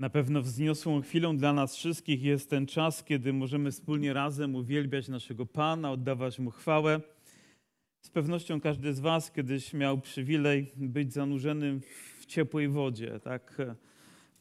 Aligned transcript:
Na 0.00 0.10
pewno 0.10 0.42
wzniosłą 0.42 1.02
chwilą 1.02 1.36
dla 1.36 1.52
nas 1.52 1.76
wszystkich 1.76 2.22
jest 2.22 2.50
ten 2.50 2.66
czas, 2.66 3.04
kiedy 3.04 3.32
możemy 3.32 3.70
wspólnie 3.70 4.12
razem 4.12 4.54
uwielbiać 4.54 5.08
naszego 5.08 5.46
Pana, 5.46 5.92
oddawać 5.92 6.38
Mu 6.38 6.50
chwałę. 6.50 7.00
Z 8.00 8.10
pewnością 8.10 8.60
każdy 8.60 8.94
z 8.94 9.00
Was 9.00 9.32
kiedyś 9.32 9.72
miał 9.72 10.00
przywilej 10.00 10.72
być 10.76 11.12
zanurzonym 11.12 11.80
w 12.20 12.26
ciepłej 12.26 12.68
wodzie, 12.68 13.20
tak? 13.20 13.56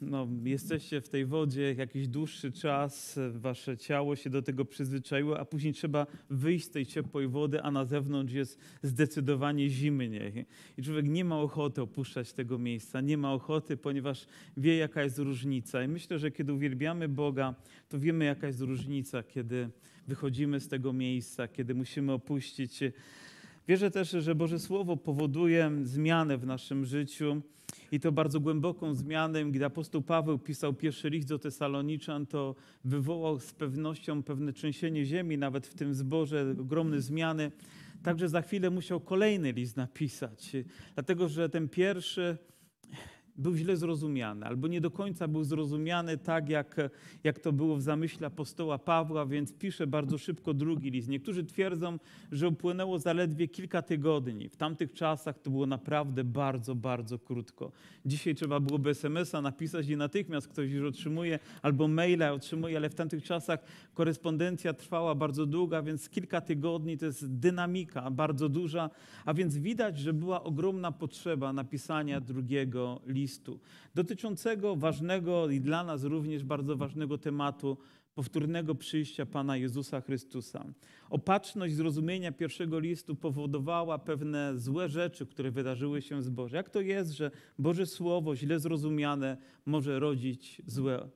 No, 0.01 0.27
jesteście 0.43 1.01
w 1.01 1.09
tej 1.09 1.25
wodzie 1.25 1.73
jakiś 1.77 2.07
dłuższy 2.07 2.51
czas, 2.51 3.19
wasze 3.31 3.77
ciało 3.77 4.15
się 4.15 4.29
do 4.29 4.41
tego 4.41 4.65
przyzwyczaiło, 4.65 5.39
a 5.39 5.45
później 5.45 5.73
trzeba 5.73 6.07
wyjść 6.29 6.65
z 6.65 6.69
tej 6.69 6.85
ciepłej 6.85 7.27
wody, 7.27 7.61
a 7.61 7.71
na 7.71 7.85
zewnątrz 7.85 8.33
jest 8.33 8.59
zdecydowanie 8.83 9.69
zimnie. 9.69 10.45
I 10.77 10.83
człowiek 10.83 11.05
nie 11.05 11.25
ma 11.25 11.39
ochoty 11.39 11.81
opuszczać 11.81 12.33
tego 12.33 12.57
miejsca, 12.57 13.01
nie 13.01 13.17
ma 13.17 13.33
ochoty, 13.33 13.77
ponieważ 13.77 14.27
wie, 14.57 14.77
jaka 14.77 15.03
jest 15.03 15.17
różnica. 15.17 15.83
I 15.83 15.87
myślę, 15.87 16.19
że 16.19 16.31
kiedy 16.31 16.53
uwielbiamy 16.53 17.09
Boga, 17.09 17.55
to 17.89 17.99
wiemy, 17.99 18.25
jaka 18.25 18.47
jest 18.47 18.61
różnica, 18.61 19.23
kiedy 19.23 19.69
wychodzimy 20.07 20.59
z 20.59 20.67
tego 20.67 20.93
miejsca, 20.93 21.47
kiedy 21.47 21.75
musimy 21.75 22.11
opuścić. 22.11 22.79
Wierzę 23.69 23.91
też, 23.91 24.09
że 24.09 24.35
Boże 24.35 24.59
Słowo 24.59 24.97
powoduje 24.97 25.71
zmianę 25.83 26.37
w 26.37 26.45
naszym 26.45 26.85
życiu 26.85 27.41
i 27.91 27.99
to 27.99 28.11
bardzo 28.11 28.39
głęboką 28.39 28.95
zmianę. 28.95 29.45
Gdy 29.45 29.65
apostoł 29.65 30.01
Paweł 30.01 30.39
pisał 30.39 30.73
pierwszy 30.73 31.09
list 31.09 31.27
do 31.27 31.39
Tesaloniczan, 31.39 32.25
to 32.25 32.55
wywołał 32.83 33.39
z 33.39 33.53
pewnością 33.53 34.23
pewne 34.23 34.53
trzęsienie 34.53 35.05
ziemi, 35.05 35.37
nawet 35.37 35.67
w 35.67 35.73
tym 35.73 35.93
zborze, 35.93 36.55
ogromne 36.61 37.01
zmiany. 37.01 37.51
Także 38.03 38.29
za 38.29 38.41
chwilę 38.41 38.69
musiał 38.69 38.99
kolejny 38.99 39.51
list 39.51 39.77
napisać, 39.77 40.51
dlatego 40.95 41.27
że 41.27 41.49
ten 41.49 41.69
pierwszy 41.69 42.37
był 43.39 43.55
źle 43.55 43.77
zrozumiany, 43.77 44.45
albo 44.45 44.67
nie 44.67 44.81
do 44.81 44.91
końca 44.91 45.27
był 45.27 45.43
zrozumiany 45.43 46.17
tak, 46.17 46.49
jak, 46.49 46.75
jak 47.23 47.39
to 47.39 47.51
było 47.51 47.75
w 47.75 47.81
zamyśle 47.81 48.27
apostoła 48.27 48.77
Pawła, 48.77 49.25
więc 49.25 49.53
pisze 49.53 49.87
bardzo 49.87 50.17
szybko 50.17 50.53
drugi 50.53 50.91
list. 50.91 51.09
Niektórzy 51.09 51.43
twierdzą, 51.43 51.99
że 52.31 52.47
upłynęło 52.47 52.99
zaledwie 52.99 53.47
kilka 53.47 53.81
tygodni. 53.81 54.49
W 54.49 54.55
tamtych 54.55 54.93
czasach 54.93 55.39
to 55.39 55.49
było 55.51 55.65
naprawdę 55.65 56.23
bardzo, 56.23 56.75
bardzo 56.75 57.19
krótko. 57.19 57.71
Dzisiaj 58.05 58.35
trzeba 58.35 58.59
byłoby 58.59 58.89
SMS-a 58.89 59.41
napisać 59.41 59.89
i 59.89 59.97
natychmiast 59.97 60.47
ktoś 60.47 60.71
już 60.71 60.89
otrzymuje, 60.89 61.39
albo 61.61 61.87
maila 61.87 62.31
otrzymuje, 62.31 62.77
ale 62.77 62.89
w 62.89 62.95
tamtych 62.95 63.23
czasach 63.23 63.59
korespondencja 63.93 64.73
trwała 64.73 65.15
bardzo 65.15 65.45
długa, 65.45 65.81
więc 65.81 66.09
kilka 66.09 66.41
tygodni 66.41 66.97
to 66.97 67.05
jest 67.05 67.39
dynamika 67.39 68.11
bardzo 68.11 68.49
duża, 68.49 68.89
a 69.25 69.33
więc 69.33 69.57
widać, 69.57 69.97
że 69.97 70.13
była 70.13 70.43
ogromna 70.43 70.91
potrzeba 70.91 71.53
napisania 71.53 72.21
drugiego 72.21 73.01
listu 73.07 73.28
listu 73.29 73.59
dotyczącego 73.95 74.75
ważnego 74.75 75.49
i 75.49 75.61
dla 75.61 75.83
nas 75.83 76.03
również 76.03 76.43
bardzo 76.43 76.77
ważnego 76.77 77.17
tematu 77.17 77.77
powtórnego 78.15 78.75
przyjścia 78.75 79.25
Pana 79.25 79.57
Jezusa 79.57 80.01
Chrystusa. 80.01 80.65
Opatrzność 81.09 81.75
zrozumienia 81.75 82.31
pierwszego 82.31 82.79
listu 82.79 83.15
powodowała 83.15 83.99
pewne 83.99 84.57
złe 84.57 84.89
rzeczy, 84.89 85.25
które 85.25 85.51
wydarzyły 85.51 86.01
się 86.01 86.21
z 86.21 86.29
Boże. 86.29 86.57
Jak 86.57 86.69
to 86.69 86.81
jest, 86.81 87.11
że 87.11 87.31
Boże 87.59 87.85
Słowo 87.85 88.35
źle 88.35 88.59
zrozumiane 88.59 89.37
może 89.65 89.99
rodzić 89.99 90.61
złe 90.67 91.09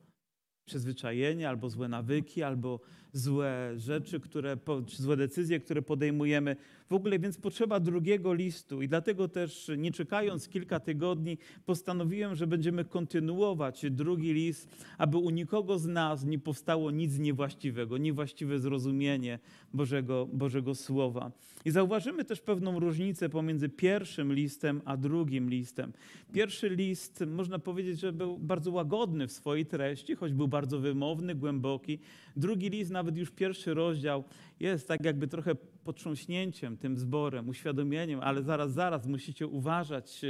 przyzwyczajenie, 0.65 1.49
albo 1.49 1.69
złe 1.69 1.87
nawyki, 1.87 2.43
albo 2.43 2.79
złe 3.13 3.73
rzeczy, 3.75 4.19
które, 4.19 4.57
złe 4.87 5.17
decyzje, 5.17 5.59
które 5.59 5.81
podejmujemy. 5.81 6.55
W 6.89 6.93
ogóle 6.93 7.19
więc 7.19 7.37
potrzeba 7.37 7.79
drugiego 7.79 8.33
listu 8.33 8.81
i 8.81 8.87
dlatego 8.87 9.27
też 9.27 9.71
nie 9.77 9.91
czekając 9.91 10.49
kilka 10.49 10.79
tygodni 10.79 11.37
postanowiłem, 11.65 12.35
że 12.35 12.47
będziemy 12.47 12.85
kontynuować 12.85 13.85
drugi 13.89 14.33
list, 14.33 14.85
aby 14.97 15.17
u 15.17 15.29
nikogo 15.29 15.79
z 15.79 15.85
nas 15.85 16.25
nie 16.25 16.39
powstało 16.39 16.91
nic 16.91 17.19
niewłaściwego, 17.19 17.97
niewłaściwe 17.97 18.59
zrozumienie 18.59 19.39
Bożego, 19.73 20.27
Bożego 20.33 20.75
Słowa. 20.75 21.31
I 21.65 21.71
zauważymy 21.71 22.25
też 22.25 22.41
pewną 22.41 22.79
różnicę 22.79 23.29
pomiędzy 23.29 23.69
pierwszym 23.69 24.33
listem 24.33 24.81
a 24.85 24.97
drugim 24.97 25.49
listem. 25.49 25.93
Pierwszy 26.33 26.69
list, 26.69 27.23
można 27.27 27.59
powiedzieć, 27.59 27.99
że 27.99 28.13
był 28.13 28.37
bardzo 28.37 28.71
łagodny 28.71 29.27
w 29.27 29.31
swojej 29.31 29.65
treści, 29.65 30.15
choć 30.15 30.33
był 30.33 30.47
bardzo 30.47 30.79
wymowny, 30.79 31.35
głęboki. 31.35 31.99
Drugi 32.35 32.69
list, 32.69 32.91
nawet 32.91 33.17
już 33.17 33.31
pierwszy 33.31 33.73
rozdział, 33.73 34.23
jest 34.63 34.87
tak 34.87 35.05
jakby 35.05 35.27
trochę 35.27 35.55
potrząśnięciem 35.83 36.77
tym 36.77 36.97
zborem, 36.97 37.49
uświadomieniem, 37.49 38.19
ale 38.23 38.43
zaraz, 38.43 38.71
zaraz 38.71 39.07
musicie 39.07 39.47
uważać, 39.47 40.21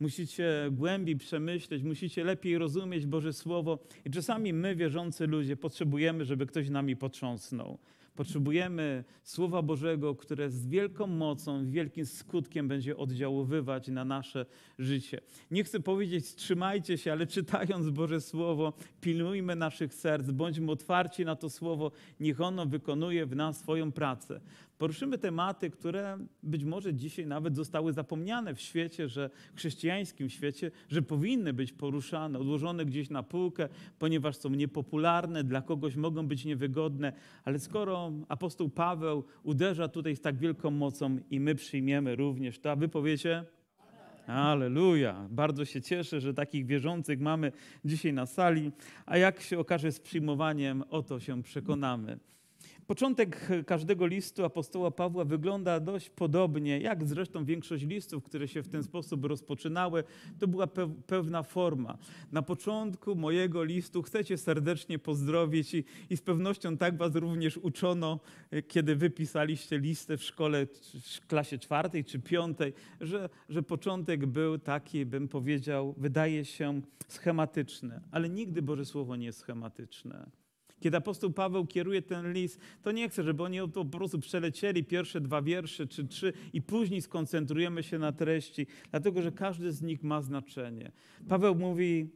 musicie 0.00 0.68
głębiej 0.72 1.16
przemyśleć, 1.16 1.82
musicie 1.82 2.24
lepiej 2.24 2.58
rozumieć 2.58 3.06
Boże 3.06 3.32
Słowo. 3.32 3.78
I 4.04 4.10
czasami 4.10 4.52
my, 4.52 4.76
wierzący 4.76 5.26
ludzie, 5.26 5.56
potrzebujemy, 5.56 6.24
żeby 6.24 6.46
ktoś 6.46 6.70
nami 6.70 6.96
potrząsnął. 6.96 7.78
Potrzebujemy 8.18 9.04
Słowa 9.22 9.62
Bożego, 9.62 10.14
które 10.14 10.50
z 10.50 10.66
wielką 10.66 11.06
mocą, 11.06 11.70
wielkim 11.70 12.06
skutkiem 12.06 12.68
będzie 12.68 12.96
oddziaływać 12.96 13.88
na 13.88 14.04
nasze 14.04 14.46
życie. 14.78 15.20
Nie 15.50 15.64
chcę 15.64 15.80
powiedzieć, 15.80 16.34
trzymajcie 16.34 16.98
się, 16.98 17.12
ale 17.12 17.26
czytając 17.26 17.90
Boże 17.90 18.20
Słowo, 18.20 18.72
pilnujmy 19.00 19.56
naszych 19.56 19.94
serc, 19.94 20.30
bądźmy 20.30 20.72
otwarci 20.72 21.24
na 21.24 21.36
to 21.36 21.50
Słowo, 21.50 21.90
niech 22.20 22.40
ono 22.40 22.66
wykonuje 22.66 23.26
w 23.26 23.36
nas 23.36 23.58
swoją 23.58 23.92
pracę. 23.92 24.40
Poruszymy 24.78 25.18
tematy, 25.18 25.70
które 25.70 26.18
być 26.42 26.64
może 26.64 26.94
dzisiaj 26.94 27.26
nawet 27.26 27.56
zostały 27.56 27.92
zapomniane 27.92 28.54
w 28.54 28.60
świecie, 28.60 29.08
że 29.08 29.30
chrześcijańskim 29.54 30.30
świecie, 30.30 30.70
że 30.88 31.02
powinny 31.02 31.52
być 31.52 31.72
poruszane, 31.72 32.38
odłożone 32.38 32.84
gdzieś 32.84 33.10
na 33.10 33.22
półkę, 33.22 33.68
ponieważ 33.98 34.36
są 34.36 34.50
niepopularne, 34.50 35.44
dla 35.44 35.62
kogoś 35.62 35.96
mogą 35.96 36.26
być 36.28 36.44
niewygodne, 36.44 37.12
ale 37.44 37.58
skoro 37.58 38.12
apostoł 38.28 38.68
Paweł 38.68 39.24
uderza 39.42 39.88
tutaj 39.88 40.16
z 40.16 40.20
tak 40.20 40.36
wielką 40.36 40.70
mocą 40.70 41.18
i 41.30 41.40
my 41.40 41.54
przyjmiemy 41.54 42.16
również 42.16 42.58
to, 42.58 42.70
a 42.70 42.76
wy 42.76 42.88
powiecie? 42.88 43.44
Aleluja. 44.26 45.26
Bardzo 45.30 45.64
się 45.64 45.82
cieszę, 45.82 46.20
że 46.20 46.34
takich 46.34 46.66
wierzących 46.66 47.20
mamy 47.20 47.52
dzisiaj 47.84 48.12
na 48.12 48.26
sali, 48.26 48.72
a 49.06 49.16
jak 49.16 49.40
się 49.40 49.58
okaże 49.58 49.92
z 49.92 50.00
przyjmowaniem, 50.00 50.84
o 50.90 51.02
to 51.02 51.20
się 51.20 51.42
przekonamy. 51.42 52.18
Początek 52.88 53.48
każdego 53.66 54.06
listu 54.06 54.44
apostoła 54.44 54.90
Pawła 54.90 55.24
wygląda 55.24 55.80
dość 55.80 56.10
podobnie, 56.10 56.80
jak 56.80 57.08
zresztą 57.08 57.44
większość 57.44 57.84
listów, 57.84 58.24
które 58.24 58.48
się 58.48 58.62
w 58.62 58.68
ten 58.68 58.82
sposób 58.82 59.24
rozpoczynały, 59.24 60.04
to 60.38 60.48
była 60.48 60.66
pewna 61.06 61.42
forma. 61.42 61.98
Na 62.32 62.42
początku 62.42 63.14
mojego 63.14 63.64
listu 63.64 64.02
chcecie 64.02 64.38
serdecznie 64.38 64.98
pozdrowić 64.98 65.74
i, 65.74 65.84
i 66.10 66.16
z 66.16 66.22
pewnością 66.22 66.76
tak 66.76 66.96
was 66.96 67.14
również 67.14 67.56
uczono, 67.56 68.20
kiedy 68.68 68.96
wypisaliście 68.96 69.78
listę 69.78 70.16
w 70.16 70.24
szkole, 70.24 70.66
w 71.20 71.26
klasie 71.26 71.58
czwartej 71.58 72.04
czy 72.04 72.18
piątej, 72.18 72.72
że, 73.00 73.28
że 73.48 73.62
początek 73.62 74.26
był 74.26 74.58
taki, 74.58 75.06
bym 75.06 75.28
powiedział, 75.28 75.94
wydaje 75.96 76.44
się 76.44 76.80
schematyczny, 77.08 78.00
ale 78.10 78.28
nigdy 78.28 78.62
Boże 78.62 78.84
Słowo 78.84 79.16
nie 79.16 79.26
jest 79.26 79.38
schematyczne. 79.38 80.37
Kiedy 80.80 80.96
apostoł 80.96 81.30
Paweł 81.30 81.66
kieruje 81.66 82.02
ten 82.02 82.32
list, 82.32 82.60
to 82.82 82.92
nie 82.92 83.08
chce, 83.08 83.22
żeby 83.22 83.42
oni 83.42 83.58
po 83.74 83.84
prostu 83.84 84.18
przelecieli 84.18 84.84
pierwsze 84.84 85.20
dwa 85.20 85.42
wiersze 85.42 85.86
czy 85.86 86.08
trzy 86.08 86.32
i 86.52 86.62
później 86.62 87.02
skoncentrujemy 87.02 87.82
się 87.82 87.98
na 87.98 88.12
treści, 88.12 88.66
dlatego 88.90 89.22
że 89.22 89.32
każdy 89.32 89.72
z 89.72 89.82
nich 89.82 90.02
ma 90.02 90.22
znaczenie. 90.22 90.92
Paweł 91.28 91.54
mówi, 91.54 92.10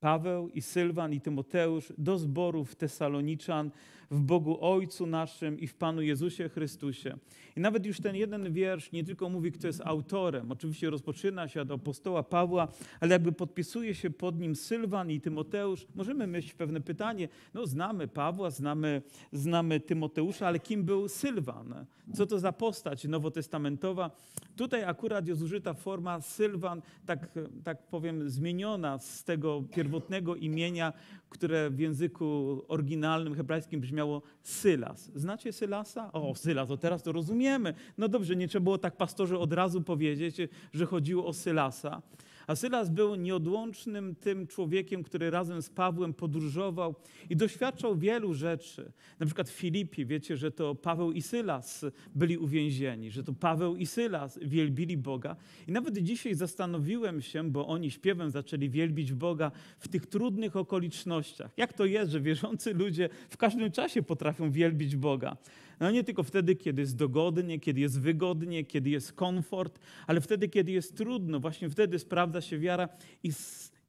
Paweł 0.00 0.48
i 0.48 0.62
Sylwan 0.62 1.12
i 1.12 1.20
Tymoteusz 1.20 1.92
do 1.98 2.18
zborów 2.18 2.74
Tesaloniczan 2.74 3.70
w 4.12 4.20
Bogu 4.20 4.58
Ojcu 4.60 5.06
naszym 5.06 5.60
i 5.60 5.66
w 5.66 5.74
Panu 5.74 6.02
Jezusie 6.02 6.48
Chrystusie. 6.48 7.16
I 7.56 7.60
nawet 7.60 7.86
już 7.86 8.00
ten 8.00 8.16
jeden 8.16 8.52
wiersz 8.52 8.92
nie 8.92 9.04
tylko 9.04 9.28
mówi, 9.28 9.52
kto 9.52 9.66
jest 9.66 9.80
autorem. 9.84 10.52
Oczywiście 10.52 10.90
rozpoczyna 10.90 11.48
się 11.48 11.60
od 11.60 11.70
apostoła 11.70 12.22
Pawła, 12.22 12.68
ale 13.00 13.12
jakby 13.12 13.32
podpisuje 13.32 13.94
się 13.94 14.10
pod 14.10 14.40
nim 14.40 14.56
Sylwan 14.56 15.10
i 15.10 15.20
Tymoteusz. 15.20 15.86
Możemy 15.94 16.26
mieć 16.26 16.54
pewne 16.54 16.80
pytanie. 16.80 17.28
No 17.54 17.66
znamy 17.66 18.08
Pawła, 18.08 18.50
znamy, 18.50 19.02
znamy 19.32 19.80
Tymoteusza, 19.80 20.46
ale 20.46 20.58
kim 20.58 20.84
był 20.84 21.08
Sylwan? 21.08 21.86
Co 22.14 22.26
to 22.26 22.38
za 22.38 22.52
postać 22.52 23.04
nowotestamentowa? 23.04 24.10
Tutaj 24.56 24.84
akurat 24.84 25.28
jest 25.28 25.42
użyta 25.42 25.74
forma 25.74 26.20
Sylwan, 26.20 26.82
tak, 27.06 27.38
tak 27.64 27.86
powiem, 27.86 28.30
zmieniona 28.30 28.98
z 28.98 29.24
tego 29.24 29.62
pierwotnego 29.74 30.36
imienia, 30.36 30.92
które 31.32 31.70
w 31.70 31.78
języku 31.78 32.62
oryginalnym 32.68 33.34
hebrajskim 33.34 33.80
brzmiało 33.80 34.22
Sylas. 34.42 35.10
Znacie 35.14 35.52
Sylasa? 35.52 36.12
O, 36.12 36.34
Sylas, 36.34 36.70
o 36.70 36.76
teraz 36.76 37.02
to 37.02 37.12
rozumiemy. 37.12 37.74
No 37.98 38.08
dobrze, 38.08 38.36
nie 38.36 38.48
trzeba 38.48 38.64
było 38.64 38.78
tak 38.78 38.96
pastorze 38.96 39.38
od 39.38 39.52
razu 39.52 39.82
powiedzieć, 39.82 40.36
że 40.72 40.86
chodziło 40.86 41.26
o 41.26 41.32
Sylasa. 41.32 42.02
A 42.46 42.56
Sylas 42.56 42.90
był 42.90 43.14
nieodłącznym 43.14 44.14
tym 44.14 44.46
człowiekiem, 44.46 45.02
który 45.02 45.30
razem 45.30 45.62
z 45.62 45.70
Pawłem 45.70 46.14
podróżował 46.14 46.94
i 47.30 47.36
doświadczał 47.36 47.96
wielu 47.96 48.34
rzeczy. 48.34 48.92
Na 49.20 49.26
przykład 49.26 49.50
w 49.50 49.52
Filipie 49.52 50.06
wiecie, 50.06 50.36
że 50.36 50.50
to 50.50 50.74
Paweł 50.74 51.12
i 51.12 51.22
Sylas 51.22 51.84
byli 52.14 52.38
uwięzieni, 52.38 53.10
że 53.10 53.24
to 53.24 53.32
Paweł 53.32 53.76
i 53.76 53.86
Sylas 53.86 54.38
wielbili 54.42 54.96
Boga. 54.96 55.36
I 55.68 55.72
nawet 55.72 55.98
dzisiaj 55.98 56.34
zastanowiłem 56.34 57.22
się, 57.22 57.50
bo 57.50 57.66
oni 57.66 57.90
śpiewem 57.90 58.30
zaczęli 58.30 58.70
wielbić 58.70 59.12
Boga 59.12 59.50
w 59.78 59.88
tych 59.88 60.06
trudnych 60.06 60.56
okolicznościach. 60.56 61.50
Jak 61.56 61.72
to 61.72 61.84
jest, 61.84 62.12
że 62.12 62.20
wierzący 62.20 62.74
ludzie 62.74 63.08
w 63.30 63.36
każdym 63.36 63.72
czasie 63.72 64.02
potrafią 64.02 64.50
wielbić 64.50 64.96
Boga? 64.96 65.36
No 65.82 65.90
nie 65.90 66.04
tylko 66.04 66.22
wtedy, 66.22 66.56
kiedy 66.56 66.82
jest 66.82 66.96
dogodnie, 66.96 67.60
kiedy 67.60 67.80
jest 67.80 68.00
wygodnie, 68.00 68.64
kiedy 68.64 68.90
jest 68.90 69.12
komfort, 69.12 69.78
ale 70.06 70.20
wtedy, 70.20 70.48
kiedy 70.48 70.72
jest 70.72 70.96
trudno, 70.96 71.40
właśnie 71.40 71.70
wtedy 71.70 71.98
sprawdza 71.98 72.40
się 72.40 72.58
wiara. 72.58 72.88
I, 73.22 73.30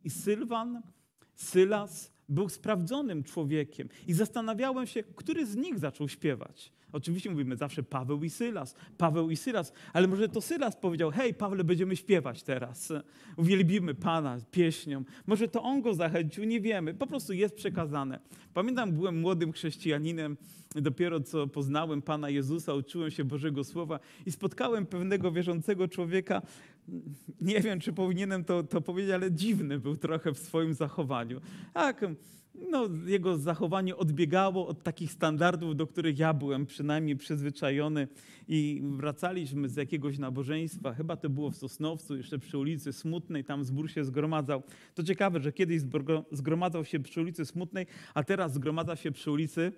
i 0.04 0.10
Sylwan, 0.10 0.82
Sylas 1.36 2.13
był 2.30 2.50
sprawdzonym 2.50 3.24
człowiekiem. 3.24 3.90
I 4.08 4.14
zastanawiałem 4.14 4.88
się, 4.88 5.04
który 5.04 5.46
z 5.46 5.56
nich 5.56 5.80
zaczął 5.80 6.10
śpiewać. 6.10 6.72
Oczywiście 6.94 7.30
mówimy 7.30 7.56
zawsze 7.56 7.84
Paweł 7.84 8.24
i 8.24 8.30
Sylas, 8.30 8.76
Paweł 8.98 9.30
i 9.30 9.36
Sylas, 9.36 9.74
ale 9.94 10.08
może 10.08 10.30
to 10.30 10.42
Sylas 10.42 10.76
powiedział, 10.76 11.12
hej 11.12 11.34
Pawle, 11.34 11.64
będziemy 11.64 11.96
śpiewać 11.96 12.44
teraz. 12.44 12.94
Uwielbimy 13.38 13.96
Pana 13.96 14.38
pieśnią. 14.52 15.04
Może 15.28 15.48
to 15.48 15.64
on 15.64 15.82
go 15.82 15.94
zachęcił, 15.94 16.44
nie 16.44 16.62
wiemy. 16.62 16.94
Po 16.94 17.08
prostu 17.08 17.34
jest 17.34 17.56
przekazane. 17.56 18.20
Pamiętam, 18.54 18.92
byłem 18.92 19.20
młodym 19.20 19.52
chrześcijaninem, 19.52 20.38
dopiero 20.76 21.20
co 21.20 21.48
poznałem 21.48 22.02
Pana 22.02 22.30
Jezusa, 22.30 22.74
uczyłem 22.74 23.12
się 23.12 23.24
Bożego 23.24 23.64
Słowa 23.64 24.00
i 24.26 24.32
spotkałem 24.32 24.86
pewnego 24.86 25.32
wierzącego 25.32 25.88
człowieka. 25.88 26.42
Nie 27.42 27.62
wiem, 27.62 27.80
czy 27.80 27.94
powinienem 27.94 28.44
to, 28.44 28.64
to 28.64 28.82
powiedzieć, 28.82 29.12
ale 29.12 29.32
dziwny 29.32 29.80
był 29.80 29.96
trochę 29.96 30.34
w 30.34 30.38
swoim 30.38 30.74
zachowaniu. 30.74 31.42
Tak, 31.74 32.06
no, 32.70 32.90
jego 33.06 33.38
zachowanie 33.38 33.96
odbiegało 33.96 34.68
od 34.68 34.84
takich 34.84 35.12
standardów, 35.12 35.76
do 35.76 35.88
których 35.88 36.20
ja 36.20 36.34
byłem 36.34 36.66
przynajmniej 36.66 37.16
przyzwyczajony. 37.16 38.08
I 38.48 38.82
wracaliśmy 38.84 39.70
z 39.70 39.76
jakiegoś 39.76 40.18
nabożeństwa, 40.18 40.94
chyba 40.94 41.16
to 41.16 41.30
było 41.30 41.52
w 41.52 41.56
Sosnowcu, 41.56 42.18
jeszcze 42.18 42.40
przy 42.40 42.58
ulicy 42.58 42.94
Smutnej, 42.94 43.44
tam 43.44 43.64
zbór 43.64 43.92
się 43.92 44.06
zgromadzał. 44.06 44.64
To 44.96 45.04
ciekawe, 45.04 45.40
że 45.40 45.54
kiedyś 45.54 45.82
zgromadzał 46.32 46.86
się 46.86 47.00
przy 47.00 47.22
ulicy 47.22 47.46
Smutnej, 47.46 47.86
a 48.14 48.24
teraz 48.24 48.54
zgromadza 48.54 48.96
się 48.96 49.12
przy 49.12 49.32
ulicy 49.32 49.72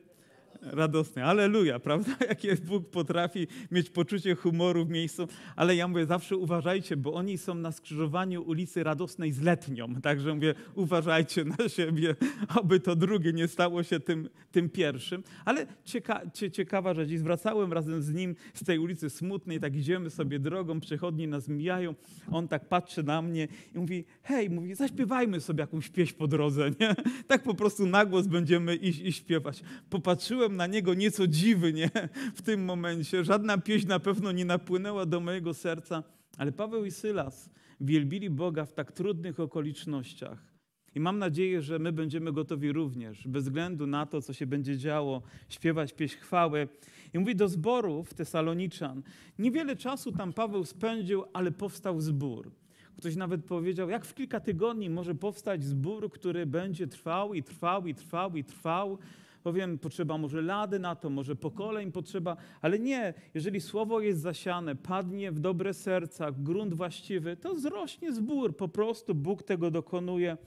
radosny. 0.61 1.25
Aleluja, 1.25 1.79
prawda? 1.87 2.11
Jakie 2.29 2.55
Bóg 2.55 2.89
potrafi 2.89 3.47
mieć 3.71 3.89
poczucie 3.89 4.35
humoru 4.35 4.85
w 4.85 4.89
miejscu. 4.89 5.27
Ale 5.55 5.75
ja 5.75 5.87
mówię, 5.87 6.05
zawsze 6.05 6.37
uważajcie, 6.37 6.97
bo 6.97 7.13
oni 7.13 7.37
są 7.37 7.55
na 7.55 7.71
skrzyżowaniu 7.71 8.43
ulicy 8.43 8.83
Radosnej 8.83 9.31
z 9.31 9.41
Letnią. 9.41 9.95
Także 10.01 10.33
mówię, 10.33 10.53
uważajcie 10.75 11.45
na 11.45 11.69
siebie, 11.69 12.15
aby 12.59 12.79
to 12.79 12.95
drugie 12.95 13.33
nie 13.33 13.47
stało 13.47 13.83
się 13.83 13.99
tym, 13.99 14.29
tym 14.51 14.69
pierwszym. 14.69 15.23
Ale 15.45 15.67
cieka, 15.83 16.21
ciekawa 16.51 16.93
rzecz. 16.93 17.09
I 17.09 17.17
zwracałem 17.17 17.73
razem 17.73 18.01
z 18.01 18.13
nim 18.13 18.35
z 18.53 18.63
tej 18.63 18.79
ulicy 18.79 19.09
Smutnej, 19.09 19.59
tak 19.59 19.75
idziemy 19.75 20.09
sobie 20.09 20.39
drogą, 20.39 20.79
przechodni 20.79 21.27
nas 21.27 21.47
mijają. 21.47 21.95
On 22.31 22.47
tak 22.47 22.67
patrzy 22.69 23.03
na 23.03 23.21
mnie 23.21 23.47
i 23.75 23.79
mówi, 23.79 24.05
hej, 24.23 24.49
mówi, 24.49 24.75
zaśpiewajmy 24.75 25.41
sobie 25.41 25.61
jakąś 25.61 25.89
pieśń 25.89 26.15
po 26.15 26.27
drodze, 26.27 26.71
nie? 26.79 26.95
Tak 27.27 27.43
po 27.43 27.53
prostu 27.53 27.85
na 27.85 28.05
głos 28.05 28.27
będziemy 28.27 28.75
iść 28.75 28.99
i 28.99 29.13
śpiewać. 29.13 29.63
Popatrzyłem 29.89 30.44
na 30.53 30.67
niego 30.67 30.93
nieco 30.93 31.27
dziwnie 31.27 31.89
w 32.35 32.41
tym 32.41 32.65
momencie. 32.65 33.23
Żadna 33.23 33.57
pieśń 33.57 33.87
na 33.87 33.99
pewno 33.99 34.31
nie 34.31 34.45
napłynęła 34.45 35.05
do 35.05 35.19
mojego 35.19 35.53
serca, 35.53 36.03
ale 36.37 36.51
Paweł 36.51 36.85
i 36.85 36.91
Sylas 36.91 37.49
wielbili 37.81 38.29
Boga 38.29 38.65
w 38.65 38.73
tak 38.73 38.91
trudnych 38.91 39.39
okolicznościach. 39.39 40.55
I 40.95 40.99
mam 40.99 41.19
nadzieję, 41.19 41.61
że 41.61 41.79
my 41.79 41.91
będziemy 41.91 42.31
gotowi 42.31 42.71
również, 42.71 43.27
bez 43.27 43.43
względu 43.43 43.87
na 43.87 44.05
to, 44.05 44.21
co 44.21 44.33
się 44.33 44.45
będzie 44.47 44.77
działo, 44.77 45.21
śpiewać 45.49 45.93
pieśń 45.93 46.17
chwały. 46.17 46.67
I 47.13 47.19
mówi 47.19 47.35
do 47.35 47.47
zborów 47.47 48.13
Tesaloniczan. 48.13 49.03
Niewiele 49.39 49.75
czasu 49.75 50.11
tam 50.11 50.33
Paweł 50.33 50.65
spędził, 50.65 51.23
ale 51.33 51.51
powstał 51.51 52.01
zbór. 52.01 52.51
Ktoś 52.97 53.15
nawet 53.15 53.45
powiedział, 53.45 53.89
jak 53.89 54.05
w 54.05 54.13
kilka 54.13 54.39
tygodni 54.39 54.89
może 54.89 55.15
powstać 55.15 55.63
zbór, 55.63 56.11
który 56.11 56.45
będzie 56.45 56.87
trwał 56.87 57.33
i 57.33 57.43
trwał 57.43 57.87
i 57.87 57.95
trwał 57.95 58.35
i 58.35 58.43
trwał 58.43 58.97
powiem, 59.45 59.79
potrzeba 59.79 60.17
może 60.17 60.41
lady 60.41 60.79
na 60.79 60.95
to, 60.95 61.09
może 61.09 61.35
pokoleń 61.35 61.91
potrzeba, 61.91 62.37
ale 62.61 62.79
nie, 62.79 63.13
jeżeli 63.33 63.61
słowo 63.61 64.01
jest 64.01 64.21
zasiane, 64.21 64.75
padnie 64.75 65.31
w 65.31 65.39
dobre 65.39 65.73
serca, 65.73 66.31
grunt 66.31 66.73
właściwy, 66.73 67.37
to 67.37 67.59
zrośnie 67.59 68.13
zbór, 68.13 68.57
po 68.57 68.67
prostu 68.67 69.15
Bóg 69.15 69.43
tego 69.43 69.71
dokonuje. 69.71 70.37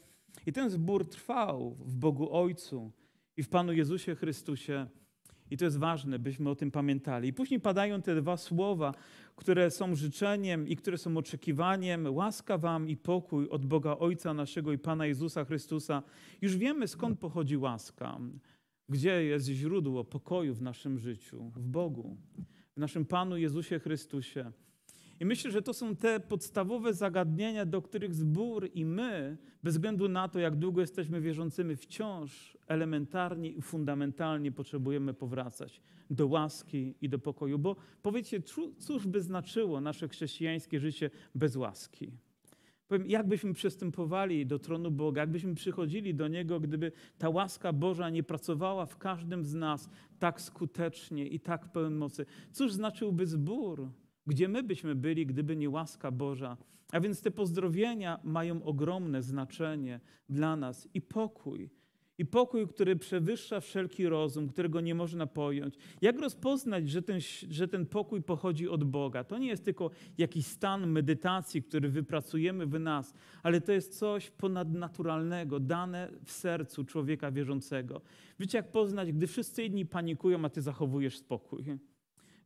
I 0.47 0.53
ten 0.53 0.71
zbór 0.71 1.09
trwał 1.09 1.77
w 1.81 1.95
Bogu 1.97 2.33
Ojcu 2.33 2.93
i 3.37 3.43
w 3.43 3.49
Panu 3.49 3.73
Jezusie 3.73 4.15
Chrystusie. 4.15 4.87
I 5.51 5.57
to 5.57 5.65
jest 5.65 5.79
ważne, 5.79 6.19
byśmy 6.19 6.51
o 6.51 6.55
tym 6.55 6.71
pamiętali. 6.71 7.29
I 7.29 7.33
później 7.33 7.61
padają 7.61 8.03
te 8.03 8.15
dwa 8.15 8.37
słowa, 8.37 8.95
które 9.37 9.71
są 9.71 9.95
życzeniem 9.95 10.69
i 10.69 10.77
które 10.77 10.99
są 10.99 11.17
oczekiwaniem. 11.17 12.15
Łaska 12.15 12.59
wam 12.59 12.89
i 12.89 12.97
pokój 12.97 13.49
od 13.49 13.67
Boga 13.67 13.97
Ojca 13.99 14.35
naszego 14.35 14.73
i 14.73 14.79
Pana 14.79 15.07
Jezusa 15.07 15.45
Chrystusa. 15.45 16.03
Już 16.43 16.57
wiemy, 16.57 16.89
skąd 16.89 17.19
pochodzi 17.19 17.57
łaska. 17.57 18.19
Gdzie 18.89 19.25
jest 19.25 19.47
źródło 19.47 20.05
pokoju 20.05 20.55
w 20.55 20.63
naszym 20.63 20.99
życiu? 20.99 21.53
W 21.57 21.69
Bogu, 21.69 22.17
w 22.77 22.81
naszym 22.81 23.05
Panu 23.05 23.37
Jezusie 23.37 23.79
Chrystusie. 23.79 24.53
I 25.21 25.25
myślę, 25.25 25.51
że 25.51 25.63
to 25.63 25.75
są 25.75 25.97
te 25.97 26.21
podstawowe 26.21 26.95
zagadnienia, 26.95 27.67
do 27.67 27.83
których 27.83 28.15
zbór 28.15 28.71
i 28.75 28.85
my, 28.85 29.37
bez 29.63 29.75
względu 29.75 30.09
na 30.09 30.29
to, 30.29 30.39
jak 30.39 30.57
długo 30.57 30.81
jesteśmy 30.81 31.21
wierzącymi, 31.21 31.77
wciąż 31.77 32.59
elementarnie 32.67 33.51
i 33.51 33.63
fundamentalnie 33.63 34.53
potrzebujemy 34.53 35.15
powracać 35.15 35.81
do 36.11 36.27
łaski 36.27 36.95
i 37.01 37.09
do 37.09 37.19
pokoju. 37.19 37.59
Bo 37.59 37.77
powiedzcie, 38.03 38.43
cóż 38.79 39.07
by 39.07 39.21
znaczyło 39.21 39.81
nasze 39.81 40.09
chrześcijańskie 40.09 40.81
życie 40.81 41.11
bez 41.35 41.57
łaski? 41.57 42.13
Powiem, 42.89 43.07
jakbyśmy 43.07 43.55
przystępowali 43.55 44.47
do 44.47 44.59
tronu 44.59 44.91
Boga, 44.91 45.21
jakbyśmy 45.21 45.55
przychodzili 45.55 46.15
do 46.15 46.29
Niego, 46.29 46.61
gdyby 46.61 46.93
ta 47.19 47.29
łaska 47.29 47.73
Boża 47.73 48.11
nie 48.11 48.23
pracowała 48.23 48.87
w 48.87 48.97
każdym 48.97 49.45
z 49.45 49.55
nas 49.55 49.91
tak 50.19 50.41
skutecznie 50.41 51.27
i 51.27 51.41
tak 51.41 51.73
pełen 51.73 51.97
mocy. 51.97 52.27
Cóż 52.53 52.73
znaczyłby 52.73 53.27
zbór? 53.27 53.89
Gdzie 54.27 54.49
my 54.49 54.63
byśmy 54.63 54.95
byli, 54.95 55.27
gdyby 55.27 55.57
nie 55.57 55.71
łaska 55.71 56.11
Boża? 56.11 56.57
A 56.93 57.01
więc 57.01 57.23
te 57.23 57.31
pozdrowienia 57.31 58.21
mają 58.25 58.63
ogromne 58.63 59.23
znaczenie 59.23 60.01
dla 60.29 60.57
nas 60.57 60.89
i 60.95 61.01
pokój 61.01 61.71
i 62.19 62.27
pokój, 62.27 62.69
który 62.69 62.97
przewyższa 62.97 63.61
wszelki 63.61 64.07
rozum, 64.09 64.49
którego 64.49 64.81
nie 64.81 64.95
można 64.95 65.27
pojąć. 65.27 65.75
Jak 66.03 66.19
rozpoznać, 66.19 66.91
że 66.91 67.03
ten, 67.03 67.21
że 67.51 67.69
ten 67.69 67.87
pokój 67.87 68.23
pochodzi 68.23 68.69
od 68.69 68.85
Boga? 68.85 69.25
To 69.25 69.39
nie 69.39 69.49
jest 69.49 69.65
tylko 69.65 69.91
jakiś 70.19 70.47
stan 70.47 70.91
medytacji, 70.91 71.63
który 71.63 71.89
wypracujemy 71.89 72.67
w 72.67 72.81
nas, 72.81 73.15
ale 73.43 73.61
to 73.61 73.73
jest 73.73 73.99
coś 73.99 74.31
ponadnaturalnego, 74.31 75.61
dane 75.61 76.09
w 76.25 76.33
sercu 76.33 76.85
człowieka 76.85 77.31
wierzącego. 77.31 78.01
Wiecie, 78.41 78.59
jak 78.59 78.73
poznać, 78.73 79.13
gdy 79.13 79.27
wszyscy 79.27 79.65
inni 79.65 79.87
panikują, 79.87 80.45
a 80.45 80.49
ty 80.49 80.63
zachowujesz 80.63 81.19
spokój? 81.19 81.65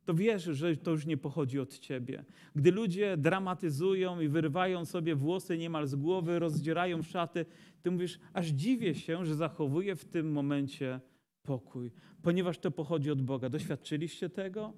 To 0.05 0.13
wiesz, 0.13 0.43
że 0.43 0.77
to 0.77 0.91
już 0.91 1.05
nie 1.05 1.17
pochodzi 1.17 1.59
od 1.59 1.79
ciebie. 1.79 2.23
Gdy 2.55 2.71
ludzie 2.71 3.17
dramatyzują 3.17 4.19
i 4.19 4.27
wyrywają 4.27 4.85
sobie 4.85 5.15
włosy 5.15 5.57
niemal 5.57 5.87
z 5.87 5.95
głowy, 5.95 6.39
rozdzierają 6.39 7.01
szaty, 7.01 7.45
ty 7.81 7.91
mówisz, 7.91 8.19
aż 8.33 8.47
dziwię 8.47 8.95
się, 8.95 9.25
że 9.25 9.35
zachowuję 9.35 9.95
w 9.95 10.05
tym 10.05 10.31
momencie 10.31 10.99
pokój, 11.43 11.91
ponieważ 12.21 12.57
to 12.59 12.71
pochodzi 12.71 13.11
od 13.11 13.21
Boga. 13.21 13.49
Doświadczyliście 13.49 14.29
tego? 14.29 14.73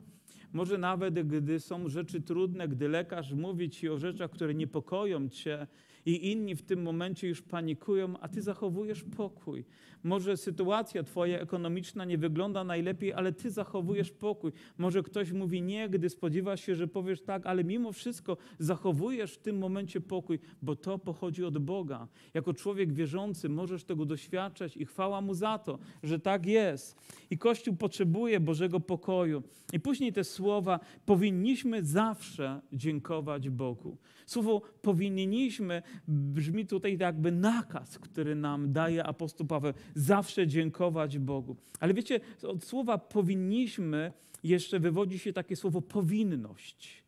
Może 0.54 0.78
nawet 0.78 1.28
gdy 1.28 1.60
są 1.60 1.90
rzeczy 1.90 2.22
trudne, 2.22 2.68
gdy 2.68 2.88
lekarz 2.88 3.34
mówi 3.34 3.70
ci 3.70 3.90
o 3.90 3.98
rzeczach, 3.98 4.32
które 4.32 4.54
niepokoją 4.54 5.30
cię 5.30 5.68
i 6.06 6.32
inni 6.32 6.56
w 6.56 6.62
tym 6.62 6.82
momencie 6.82 7.28
już 7.28 7.42
panikują, 7.42 8.20
a 8.20 8.28
ty 8.28 8.42
zachowujesz 8.42 9.04
pokój. 9.04 9.66
Może 10.04 10.38
sytuacja 10.38 11.04
twoja 11.04 11.40
ekonomiczna 11.40 12.06
nie 12.06 12.18
wygląda 12.18 12.64
najlepiej, 12.64 13.14
ale 13.14 13.34
ty 13.34 13.52
zachowujesz 13.52 14.12
pokój. 14.12 14.52
Może 14.78 15.04
ktoś 15.04 15.32
mówi 15.32 15.62
nie, 15.62 15.90
gdy 15.90 16.10
spodziewasz 16.10 16.62
się, 16.62 16.76
że 16.76 16.88
powiesz 16.88 17.22
tak, 17.22 17.46
ale 17.46 17.64
mimo 17.64 17.92
wszystko 17.92 18.38
zachowujesz 18.60 19.34
w 19.34 19.38
tym 19.38 19.58
momencie 19.58 20.02
pokój, 20.02 20.40
bo 20.62 20.76
to 20.76 21.00
pochodzi 21.00 21.44
od 21.44 21.58
Boga. 21.58 22.08
Jako 22.34 22.54
człowiek 22.54 22.94
wierzący 22.94 23.50
możesz 23.50 23.84
tego 23.84 24.06
doświadczać 24.06 24.78
i 24.78 24.86
chwała 24.86 25.22
Mu 25.22 25.34
za 25.34 25.58
to, 25.58 25.80
że 26.04 26.20
tak 26.20 26.46
jest. 26.46 26.98
I 27.30 27.38
Kościół 27.38 27.76
potrzebuje 27.76 28.40
Bożego 28.40 28.80
pokoju. 28.80 29.44
I 29.74 29.80
później 29.80 30.14
te 30.14 30.24
słowa 30.24 30.80
powinniśmy 31.06 31.84
zawsze 31.84 32.62
dziękować 32.74 33.50
Bogu. 33.50 33.98
Słowo 34.26 34.62
powinniśmy 34.82 35.82
brzmi 36.08 36.66
tutaj 36.66 36.98
jakby 36.98 37.32
nakaz, 37.32 38.00
który 38.00 38.36
nam 38.36 38.74
daje 38.74 39.04
apostoł 39.04 39.48
Paweł. 39.48 39.74
Zawsze 39.96 40.48
dziękować 40.48 41.20
Bogu. 41.20 41.56
Ale 41.80 41.94
wiecie, 41.94 42.20
od 42.44 42.64
słowa 42.64 42.98
powinniśmy 42.98 44.14
jeszcze 44.44 44.80
wywodzi 44.80 45.20
się 45.20 45.34
takie 45.34 45.56
słowo 45.56 45.82
powinność. 45.82 47.05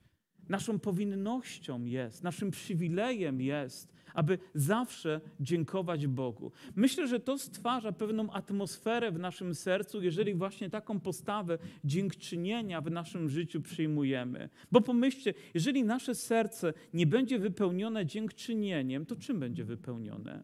Naszą 0.49 0.79
powinnością 0.79 1.85
jest, 1.85 2.23
naszym 2.23 2.51
przywilejem 2.51 3.41
jest, 3.41 3.97
aby 4.13 4.37
zawsze 4.53 5.21
dziękować 5.39 6.07
Bogu. 6.07 6.51
Myślę, 6.75 7.07
że 7.07 7.19
to 7.19 7.37
stwarza 7.37 7.91
pewną 7.91 8.31
atmosferę 8.31 9.11
w 9.11 9.19
naszym 9.19 9.55
sercu, 9.55 10.01
jeżeli 10.01 10.33
właśnie 10.33 10.69
taką 10.69 10.99
postawę 10.99 11.57
dziękczynienia 11.83 12.81
w 12.81 12.91
naszym 12.91 13.29
życiu 13.29 13.61
przyjmujemy. 13.61 14.49
Bo 14.71 14.81
pomyślcie, 14.81 15.33
jeżeli 15.53 15.83
nasze 15.83 16.15
serce 16.15 16.73
nie 16.93 17.07
będzie 17.07 17.39
wypełnione 17.39 18.05
dziękczynieniem, 18.05 19.05
to 19.05 19.15
czym 19.15 19.39
będzie 19.39 19.63
wypełnione? 19.63 20.43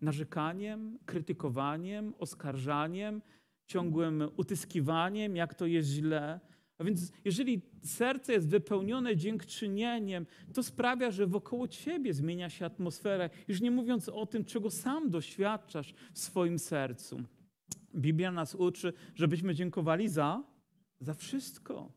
Narzekaniem, 0.00 0.98
krytykowaniem, 1.06 2.14
oskarżaniem, 2.18 3.22
ciągłym 3.66 4.28
utyskiwaniem, 4.36 5.36
jak 5.36 5.54
to 5.54 5.66
jest 5.66 5.88
źle. 5.88 6.40
A 6.82 6.84
więc 6.84 7.12
jeżeli 7.24 7.62
serce 7.82 8.32
jest 8.32 8.48
wypełnione 8.48 9.16
dziękczynieniem, 9.16 10.26
to 10.54 10.62
sprawia, 10.62 11.10
że 11.10 11.26
wokoło 11.26 11.68
ciebie 11.68 12.14
zmienia 12.14 12.50
się 12.50 12.66
atmosfera, 12.66 13.30
już 13.48 13.60
nie 13.60 13.70
mówiąc 13.70 14.08
o 14.08 14.26
tym, 14.26 14.44
czego 14.44 14.70
sam 14.70 15.10
doświadczasz 15.10 15.94
w 16.12 16.18
swoim 16.18 16.58
sercu. 16.58 17.22
Biblia 17.94 18.32
nas 18.32 18.54
uczy, 18.54 18.92
żebyśmy 19.14 19.54
dziękowali 19.54 20.08
za, 20.08 20.42
za 21.00 21.14
wszystko. 21.14 21.92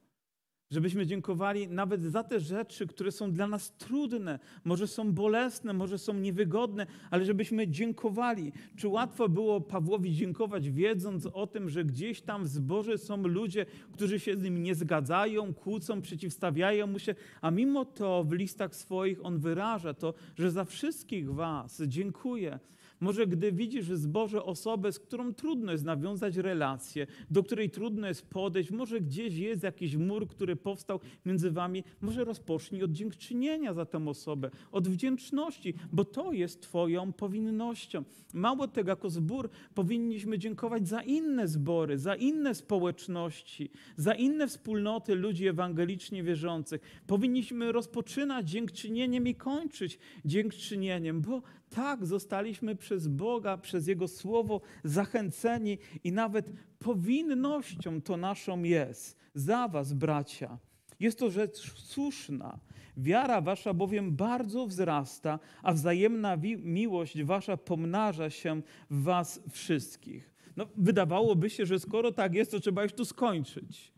Żebyśmy 0.71 1.05
dziękowali 1.05 1.67
nawet 1.67 2.03
za 2.03 2.23
te 2.23 2.39
rzeczy, 2.39 2.87
które 2.87 3.11
są 3.11 3.31
dla 3.31 3.47
nas 3.47 3.77
trudne, 3.77 4.39
może 4.63 4.87
są 4.87 5.13
bolesne, 5.13 5.73
może 5.73 5.97
są 5.97 6.13
niewygodne, 6.13 6.87
ale 7.11 7.25
żebyśmy 7.25 7.67
dziękowali. 7.67 8.51
Czy 8.77 8.87
łatwo 8.87 9.29
było 9.29 9.61
Pawłowi 9.61 10.15
dziękować, 10.15 10.69
wiedząc 10.69 11.25
o 11.25 11.47
tym, 11.47 11.69
że 11.69 11.85
gdzieś 11.85 12.21
tam 12.21 12.43
w 12.43 12.47
zborze 12.47 12.97
są 12.97 13.27
ludzie, 13.27 13.65
którzy 13.91 14.19
się 14.19 14.37
z 14.37 14.41
nim 14.41 14.63
nie 14.63 14.75
zgadzają, 14.75 15.53
kłócą, 15.53 16.01
przeciwstawiają 16.01 16.87
mu 16.87 16.99
się, 16.99 17.15
a 17.41 17.51
mimo 17.51 17.85
to 17.85 18.23
w 18.23 18.31
listach 18.31 18.75
swoich 18.75 19.25
on 19.25 19.39
wyraża 19.39 19.93
to, 19.93 20.13
że 20.35 20.51
za 20.51 20.65
wszystkich 20.65 21.33
was 21.33 21.81
dziękuję. 21.87 22.59
Może 22.99 23.27
gdy 23.27 23.51
widzisz 23.51 23.85
w 23.85 23.97
zborze 23.97 24.43
osobę, 24.43 24.91
z 24.91 24.99
którą 24.99 25.33
trudno 25.33 25.71
jest 25.71 25.85
nawiązać 25.85 26.37
relację, 26.37 27.07
do 27.31 27.43
której 27.43 27.69
trudno 27.69 28.07
jest 28.07 28.29
podejść, 28.29 28.71
może 28.71 29.01
gdzieś 29.01 29.33
jest 29.33 29.63
jakiś 29.63 29.95
mur, 29.95 30.27
który 30.27 30.55
powstał 30.55 30.99
między 31.25 31.51
wami, 31.51 31.83
może 32.01 32.23
rozpocznij 32.23 32.83
od 32.83 32.91
dziękczynienia 32.91 33.73
za 33.73 33.85
tę 33.85 34.07
osobę, 34.07 34.51
od 34.71 34.87
wdzięczności, 34.87 35.73
bo 35.91 36.05
to 36.05 36.31
jest 36.31 36.61
twoją 36.61 37.13
powinnością. 37.13 38.03
Mało 38.33 38.67
tego, 38.67 38.89
jako 38.89 39.09
zbór 39.09 39.49
powinniśmy 39.73 40.39
dziękować 40.39 40.87
za 40.87 41.01
inne 41.01 41.47
zbory, 41.47 41.97
za 41.97 42.15
inne 42.15 42.55
społeczności, 42.55 43.69
za 43.97 44.13
inne 44.13 44.47
wspólnoty 44.47 45.15
ludzi 45.15 45.47
ewangelicznie 45.47 46.23
wierzących. 46.23 46.81
Powinniśmy 47.07 47.71
rozpoczynać 47.71 48.49
dziękczynieniem 48.49 49.27
i 49.27 49.35
kończyć 49.35 49.99
dziękczynieniem, 50.25 51.21
bo 51.21 51.41
tak 51.69 52.05
zostaliśmy 52.05 52.75
przez 52.75 53.07
Boga, 53.07 53.57
przez 53.57 53.87
Jego 53.87 54.07
Słowo 54.07 54.61
zachęceni 54.83 55.77
i 56.03 56.11
nawet 56.11 56.51
powinnością 56.79 58.01
to 58.01 58.17
naszą 58.17 58.63
jest. 58.63 59.17
Za 59.33 59.67
Was, 59.67 59.93
bracia. 59.93 60.57
Jest 60.99 61.19
to 61.19 61.29
rzecz 61.29 61.73
słuszna. 61.75 62.59
Wiara 62.97 63.41
wasza 63.41 63.73
bowiem 63.73 64.15
bardzo 64.15 64.67
wzrasta, 64.67 65.39
a 65.63 65.73
wzajemna 65.73 66.37
miłość 66.63 67.23
wasza 67.23 67.57
pomnaża 67.57 68.29
się 68.29 68.61
w 68.89 69.03
was 69.03 69.41
wszystkich. 69.51 70.35
No, 70.55 70.67
wydawałoby 70.77 71.49
się, 71.49 71.65
że 71.65 71.79
skoro 71.79 72.11
tak 72.11 72.33
jest, 72.33 72.51
to 72.51 72.59
trzeba 72.59 72.83
już 72.83 72.93
tu 72.93 73.05
skończyć. 73.05 73.91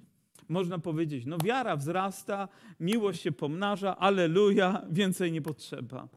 Można 0.50 0.80
powiedzieć, 0.80 1.26
no 1.26 1.38
wiara 1.44 1.78
wzrasta, 1.78 2.48
miłość 2.80 3.22
się 3.22 3.32
pomnaża, 3.32 3.98
aleluja, 3.98 4.86
więcej 4.92 5.32
nie 5.32 5.42
potrzeba. 5.42 6.08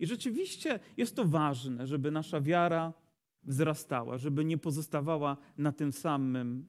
I 0.00 0.06
rzeczywiście 0.06 0.80
jest 0.96 1.16
to 1.16 1.24
ważne, 1.24 1.86
żeby 1.86 2.10
nasza 2.10 2.40
wiara 2.40 2.92
wzrastała, 3.42 4.18
żeby 4.18 4.44
nie 4.44 4.58
pozostawała 4.58 5.36
na 5.58 5.72
tym 5.72 5.92
samym 5.92 6.68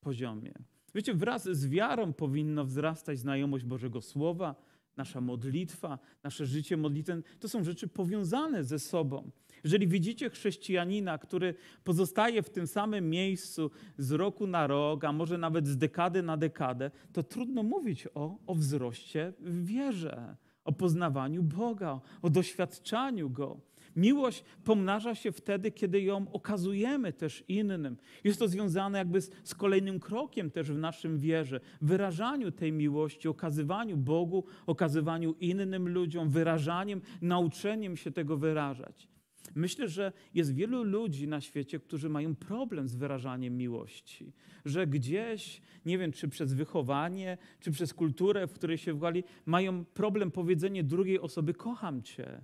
poziomie. 0.00 0.52
Wiecie, 0.94 1.14
wraz 1.14 1.44
z 1.44 1.66
wiarą 1.66 2.12
powinno 2.12 2.64
wzrastać 2.64 3.18
znajomość 3.18 3.64
Bożego 3.64 4.00
Słowa, 4.00 4.54
nasza 4.96 5.20
modlitwa, 5.20 5.98
nasze 6.22 6.46
życie 6.46 6.76
modlitwę. 6.76 7.22
To 7.40 7.48
są 7.48 7.64
rzeczy 7.64 7.88
powiązane 7.88 8.64
ze 8.64 8.78
sobą. 8.78 9.30
Jeżeli 9.64 9.88
widzicie 9.88 10.30
chrześcijanina, 10.30 11.18
który 11.18 11.54
pozostaje 11.84 12.42
w 12.42 12.50
tym 12.50 12.66
samym 12.66 13.10
miejscu 13.10 13.70
z 13.98 14.12
roku 14.12 14.46
na 14.46 14.66
rok, 14.66 15.04
a 15.04 15.12
może 15.12 15.38
nawet 15.38 15.68
z 15.68 15.76
dekady 15.76 16.22
na 16.22 16.36
dekadę, 16.36 16.90
to 17.12 17.22
trudno 17.22 17.62
mówić 17.62 18.08
o, 18.14 18.38
o 18.46 18.54
wzroście 18.54 19.32
w 19.40 19.64
wierze 19.64 20.36
o 20.64 20.72
poznawaniu 20.72 21.42
Boga, 21.42 22.00
o 22.22 22.30
doświadczaniu 22.30 23.30
Go. 23.30 23.60
Miłość 23.96 24.44
pomnaża 24.64 25.14
się 25.14 25.32
wtedy, 25.32 25.70
kiedy 25.70 26.02
ją 26.02 26.26
okazujemy 26.32 27.12
też 27.12 27.44
innym. 27.48 27.96
Jest 28.24 28.38
to 28.38 28.48
związane 28.48 28.98
jakby 28.98 29.20
z, 29.20 29.30
z, 29.44 29.54
kolejnym 29.54 30.00
krokiem 30.00 30.50
też 30.50 30.72
w 30.72 30.78
naszym 30.78 31.18
wierze, 31.18 31.60
wyrażaniu 31.80 32.50
tej 32.50 32.72
miłości, 32.72 33.28
okazywaniu 33.28 33.96
Bogu, 33.96 34.44
okazywaniu 34.66 35.34
innym 35.40 35.88
ludziom, 35.88 36.30
wyrażaniem, 36.30 37.00
nauczeniem 37.22 37.96
się 37.96 38.10
tego 38.10 38.36
wyrażać. 38.36 39.11
Myślę, 39.54 39.88
że 39.88 40.12
jest 40.34 40.54
wielu 40.54 40.82
ludzi 40.82 41.28
na 41.28 41.40
świecie, 41.40 41.80
którzy 41.80 42.08
mają 42.08 42.34
problem 42.34 42.88
z 42.88 42.96
wyrażaniem 42.96 43.56
miłości, 43.56 44.32
że 44.64 44.86
gdzieś, 44.86 45.60
nie 45.86 45.98
wiem, 45.98 46.12
czy 46.12 46.28
przez 46.28 46.54
wychowanie, 46.54 47.38
czy 47.60 47.70
przez 47.70 47.94
kulturę, 47.94 48.46
w 48.46 48.52
której 48.52 48.78
się 48.78 48.94
wgali, 48.94 49.24
mają 49.46 49.84
problem 49.84 50.30
powiedzenie 50.30 50.84
drugiej 50.84 51.20
osoby: 51.20 51.54
Kocham 51.54 52.02
cię. 52.02 52.40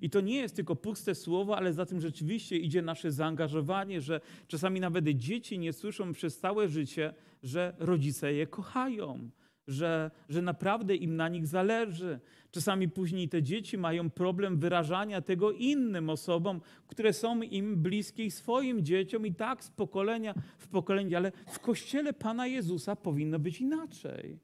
I 0.00 0.10
to 0.10 0.20
nie 0.20 0.36
jest 0.36 0.56
tylko 0.56 0.76
puste 0.76 1.14
słowo, 1.14 1.56
ale 1.56 1.72
za 1.72 1.86
tym 1.86 2.00
rzeczywiście 2.00 2.58
idzie 2.58 2.82
nasze 2.82 3.12
zaangażowanie, 3.12 4.00
że 4.00 4.20
czasami 4.48 4.80
nawet 4.80 5.08
dzieci 5.08 5.58
nie 5.58 5.72
słyszą 5.72 6.12
przez 6.12 6.38
całe 6.38 6.68
życie, 6.68 7.14
że 7.42 7.74
rodzice 7.78 8.34
je 8.34 8.46
kochają, 8.46 9.30
że, 9.68 10.10
że 10.28 10.42
naprawdę 10.42 10.96
im 10.96 11.16
na 11.16 11.28
nich 11.28 11.46
zależy. 11.46 12.20
Czasami 12.50 12.88
później 12.88 13.28
te 13.28 13.42
dzieci 13.42 13.78
mają 13.78 14.10
problem 14.10 14.58
wyrażania 14.58 15.20
tego 15.20 15.52
innym 15.52 16.10
osobom, 16.10 16.60
które 16.86 17.12
są 17.12 17.42
im 17.42 17.82
bliskie 17.82 18.30
swoim 18.30 18.84
dzieciom 18.84 19.26
i 19.26 19.34
tak 19.34 19.64
z 19.64 19.70
pokolenia 19.70 20.34
w 20.58 20.68
pokolenie, 20.68 21.16
ale 21.16 21.32
w 21.46 21.58
kościele 21.58 22.12
Pana 22.12 22.46
Jezusa 22.46 22.96
powinno 22.96 23.38
być 23.38 23.60
inaczej. 23.60 24.38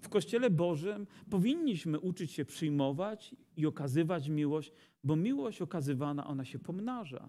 W 0.00 0.08
Kościele 0.08 0.50
Bożym 0.50 1.06
powinniśmy 1.30 2.00
uczyć 2.00 2.32
się 2.32 2.44
przyjmować 2.44 3.34
i 3.56 3.66
okazywać 3.66 4.28
miłość, 4.28 4.72
bo 5.04 5.16
miłość 5.16 5.62
okazywana, 5.62 6.26
ona 6.26 6.44
się 6.44 6.58
pomnaża. 6.58 7.28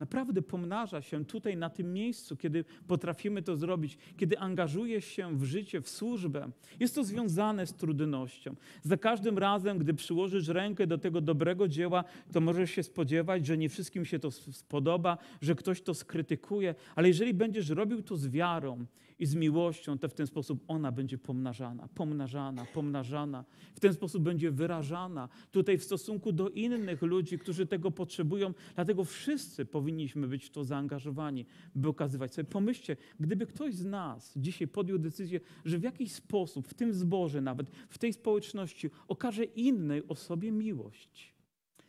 Naprawdę 0.00 0.42
pomnaża 0.42 1.02
się 1.02 1.24
tutaj 1.24 1.56
na 1.56 1.70
tym 1.70 1.92
miejscu, 1.92 2.36
kiedy 2.36 2.64
potrafimy 2.86 3.42
to 3.42 3.56
zrobić, 3.56 3.98
kiedy 4.16 4.38
angażujesz 4.38 5.04
się 5.04 5.38
w 5.38 5.44
życie, 5.44 5.80
w 5.80 5.88
służbę. 5.88 6.50
Jest 6.80 6.94
to 6.94 7.04
związane 7.04 7.66
z 7.66 7.74
trudnością. 7.74 8.54
Za 8.82 8.96
każdym 8.96 9.38
razem, 9.38 9.78
gdy 9.78 9.94
przyłożysz 9.94 10.48
rękę 10.48 10.86
do 10.86 10.98
tego 10.98 11.20
dobrego 11.20 11.68
dzieła, 11.68 12.04
to 12.32 12.40
możesz 12.40 12.70
się 12.70 12.82
spodziewać, 12.82 13.46
że 13.46 13.58
nie 13.58 13.68
wszystkim 13.68 14.04
się 14.04 14.18
to 14.18 14.30
spodoba, 14.30 15.18
że 15.40 15.54
ktoś 15.54 15.82
to 15.82 15.94
skrytykuje, 15.94 16.74
ale 16.96 17.08
jeżeli 17.08 17.34
będziesz 17.34 17.68
robił 17.68 18.02
to 18.02 18.16
z 18.16 18.28
wiarą 18.28 18.86
i 19.18 19.26
z 19.26 19.34
miłością, 19.34 19.98
to 19.98 20.08
w 20.08 20.14
ten 20.14 20.26
sposób 20.26 20.64
ona 20.68 20.92
będzie 20.92 21.18
pomnażana, 21.18 21.88
pomnażana, 21.94 22.66
pomnażana. 22.74 23.44
W 23.74 23.80
ten 23.80 23.94
sposób 23.94 24.22
będzie 24.22 24.50
wyrażana 24.50 25.28
tutaj 25.50 25.78
w 25.78 25.84
stosunku 25.84 26.32
do 26.32 26.50
innych 26.50 27.02
ludzi, 27.02 27.38
którzy 27.38 27.66
tego 27.66 27.90
potrzebują. 27.90 28.54
Dlatego 28.74 29.04
wszyscy 29.04 29.64
powinniśmy 29.64 30.28
być 30.28 30.44
w 30.44 30.50
to 30.50 30.64
zaangażowani, 30.64 31.46
by 31.74 31.88
okazywać 31.88 32.34
sobie. 32.34 32.48
Pomyślcie, 32.48 32.96
gdyby 33.20 33.46
ktoś 33.46 33.74
z 33.74 33.84
nas 33.84 34.32
dzisiaj 34.36 34.68
podjął 34.68 34.98
decyzję, 34.98 35.40
że 35.64 35.78
w 35.78 35.82
jakiś 35.82 36.12
sposób, 36.12 36.68
w 36.68 36.74
tym 36.74 36.92
zborze 36.92 37.40
nawet, 37.40 37.70
w 37.88 37.98
tej 37.98 38.12
społeczności 38.12 38.90
okaże 39.08 39.44
innej 39.44 40.08
osobie 40.08 40.52
miłość 40.52 41.35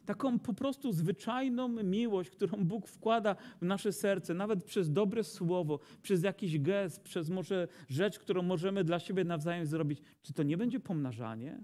taką 0.07 0.39
po 0.39 0.53
prostu 0.53 0.91
zwyczajną 0.91 1.67
miłość, 1.83 2.29
którą 2.29 2.65
Bóg 2.65 2.87
wkłada 2.87 3.35
w 3.61 3.65
nasze 3.65 3.91
serce, 3.91 4.33
nawet 4.33 4.63
przez 4.63 4.91
dobre 4.91 5.23
słowo, 5.23 5.79
przez 6.01 6.23
jakiś 6.23 6.59
gest, 6.59 7.03
przez 7.03 7.29
może 7.29 7.67
rzecz, 7.89 8.19
którą 8.19 8.41
możemy 8.41 8.83
dla 8.83 8.99
siebie 8.99 9.23
nawzajem 9.23 9.65
zrobić, 9.65 10.01
czy 10.21 10.33
to 10.33 10.43
nie 10.43 10.57
będzie 10.57 10.79
pomnażanie? 10.79 11.59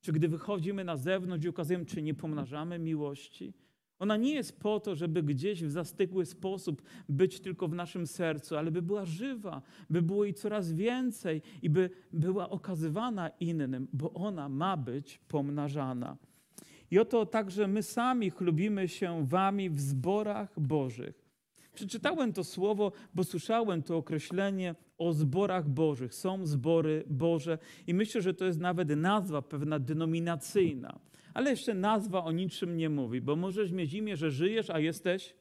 Czy 0.00 0.12
gdy 0.12 0.28
wychodzimy 0.28 0.84
na 0.84 0.96
zewnątrz 0.96 1.44
i 1.46 1.48
okazujemy, 1.48 1.86
czy 1.86 2.02
nie 2.02 2.14
pomnażamy 2.14 2.78
miłości? 2.78 3.54
Ona 3.98 4.16
nie 4.16 4.34
jest 4.34 4.60
po 4.60 4.80
to, 4.80 4.94
żeby 4.94 5.22
gdzieś 5.22 5.64
w 5.64 5.70
zastygły 5.70 6.26
sposób 6.26 6.82
być 7.08 7.40
tylko 7.40 7.68
w 7.68 7.74
naszym 7.74 8.06
sercu, 8.06 8.56
ale 8.56 8.70
by 8.70 8.82
była 8.82 9.04
żywa, 9.04 9.62
by 9.90 10.02
było 10.02 10.24
jej 10.24 10.34
coraz 10.34 10.72
więcej 10.72 11.42
i 11.62 11.70
by 11.70 11.90
była 12.12 12.50
okazywana 12.50 13.28
innym, 13.28 13.88
bo 13.92 14.12
ona 14.12 14.48
ma 14.48 14.76
być 14.76 15.18
pomnażana. 15.28 16.16
I 16.90 16.98
oto 16.98 17.26
także 17.26 17.66
my 17.66 17.82
sami 17.82 18.30
chlubimy 18.30 18.88
się 18.88 19.26
wami 19.26 19.70
w 19.70 19.80
zborach 19.80 20.60
Bożych. 20.60 21.28
Przeczytałem 21.74 22.32
to 22.32 22.44
słowo, 22.44 22.92
bo 23.14 23.24
słyszałem 23.24 23.82
to 23.82 23.96
określenie 23.96 24.74
o 24.98 25.12
zborach 25.12 25.68
bożych. 25.68 26.14
Są 26.14 26.46
zbory 26.46 27.04
Boże 27.06 27.58
i 27.86 27.94
myślę, 27.94 28.22
że 28.22 28.34
to 28.34 28.44
jest 28.44 28.60
nawet 28.60 28.88
nazwa 28.88 29.42
pewna 29.42 29.78
denominacyjna. 29.78 30.98
Ale 31.34 31.50
jeszcze 31.50 31.74
nazwa 31.74 32.24
o 32.24 32.32
niczym 32.32 32.76
nie 32.76 32.90
mówi, 32.90 33.20
bo 33.20 33.36
możesz 33.36 33.72
mieć 33.72 33.94
imię, 33.94 34.16
że 34.16 34.30
żyjesz, 34.30 34.70
a 34.70 34.78
jesteś, 34.78 35.34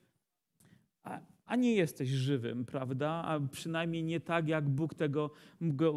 a, 1.04 1.20
a 1.46 1.56
nie 1.56 1.75
jesteś 1.75 2.10
żywym, 2.10 2.66
prawda? 2.66 3.10
A 3.10 3.39
przynajmniej 3.39 4.04
nie 4.04 4.20
tak, 4.20 4.48
jak 4.48 4.70
Bóg 4.70 4.94
tego 4.94 5.32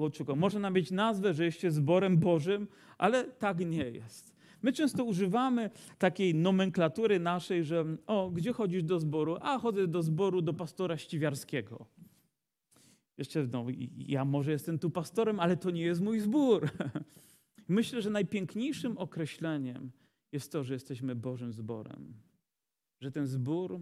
oczekał. 0.01 0.37
Można 0.37 0.71
mieć 0.71 0.91
nazwę, 0.91 1.35
że 1.35 1.45
jesteś 1.45 1.73
zborem 1.73 2.19
Bożym, 2.19 2.67
ale 2.99 3.25
tak 3.25 3.59
nie 3.59 3.91
jest. 3.91 4.40
My 4.63 4.73
często 4.73 5.05
używamy 5.05 5.71
takiej 5.99 6.35
nomenklatury 6.35 7.21
naszej, 7.21 7.65
że 7.65 7.85
o, 8.07 8.31
gdzie 8.31 8.53
chodzisz 8.53 8.83
do 8.83 9.01
zboru? 9.01 9.37
A, 9.41 9.59
chodzę 9.59 9.87
do 9.87 10.03
zboru 10.03 10.43
do 10.43 10.55
pastora 10.55 10.97
ściwiarskiego. 10.97 11.87
Jeszcze, 13.19 13.47
no, 13.53 13.67
ja 13.97 14.25
może 14.25 14.51
jestem 14.51 14.79
tu 14.79 14.91
pastorem, 14.91 15.41
ale 15.41 15.57
to 15.57 15.71
nie 15.71 15.83
jest 15.83 16.01
mój 16.01 16.21
zbór. 16.21 16.69
Myślę, 17.69 18.03
że 18.03 18.11
najpiękniejszym 18.11 18.99
określeniem 18.99 19.91
jest 20.33 20.53
to, 20.53 20.65
że 20.65 20.75
jesteśmy 20.75 21.15
Bożym 21.15 21.53
zborem. 21.53 22.15
Że 23.01 23.11
ten 23.11 23.27
zbór, 23.27 23.81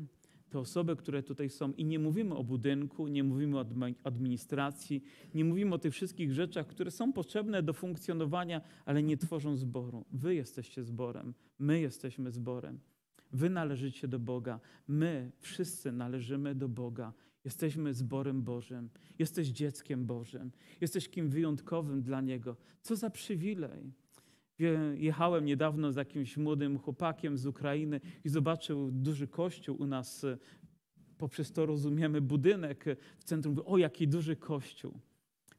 te 0.51 0.59
osoby, 0.59 0.97
które 0.97 1.23
tutaj 1.23 1.51
są, 1.51 1.73
i 1.73 1.85
nie 1.85 1.99
mówimy 1.99 2.35
o 2.35 2.45
budynku, 2.45 3.09
nie 3.09 3.25
mówimy 3.25 3.59
o 3.59 3.65
administracji, 4.05 5.05
nie 5.35 5.45
mówimy 5.45 5.75
o 5.75 5.79
tych 5.79 5.93
wszystkich 5.93 6.33
rzeczach, 6.33 6.67
które 6.67 6.91
są 6.91 7.13
potrzebne 7.13 7.63
do 7.63 7.73
funkcjonowania, 7.73 8.61
ale 8.85 9.03
nie 9.03 9.17
tworzą 9.17 9.57
zboru. 9.57 10.05
Wy 10.13 10.35
jesteście 10.35 10.85
zborem, 10.85 11.35
my 11.59 11.81
jesteśmy 11.81 12.31
zborem. 12.31 12.81
Wy 13.33 13.51
należycie 13.51 14.09
do 14.09 14.19
Boga, 14.19 14.61
my 14.89 15.33
wszyscy 15.41 15.93
należymy 15.93 16.55
do 16.55 16.69
Boga. 16.69 17.13
Jesteśmy 17.45 17.95
zborem 17.95 18.43
Bożym, 18.43 18.91
jesteś 19.19 19.49
dzieckiem 19.49 20.07
Bożym, 20.07 20.51
jesteś 20.81 21.09
kim 21.09 21.29
wyjątkowym 21.29 22.03
dla 22.03 22.21
Niego. 22.21 22.57
Co 22.83 22.97
za 22.97 23.11
przywilej. 23.11 23.93
Jechałem 24.95 25.45
niedawno 25.45 25.93
z 25.93 25.97
jakimś 25.97 26.37
młodym 26.37 26.79
chłopakiem 26.79 27.37
z 27.37 27.47
Ukrainy 27.47 28.01
i 28.25 28.29
zobaczył 28.29 28.91
duży 28.91 29.29
kościół 29.29 29.77
u 29.83 29.87
nas. 29.87 30.27
Poprzez 31.19 31.53
to 31.53 31.67
rozumiemy 31.67 32.21
budynek 32.21 32.85
w 33.19 33.25
centrum. 33.25 33.57
O, 33.65 33.79
jaki 33.79 34.09
duży 34.09 34.37
kościół. 34.37 35.01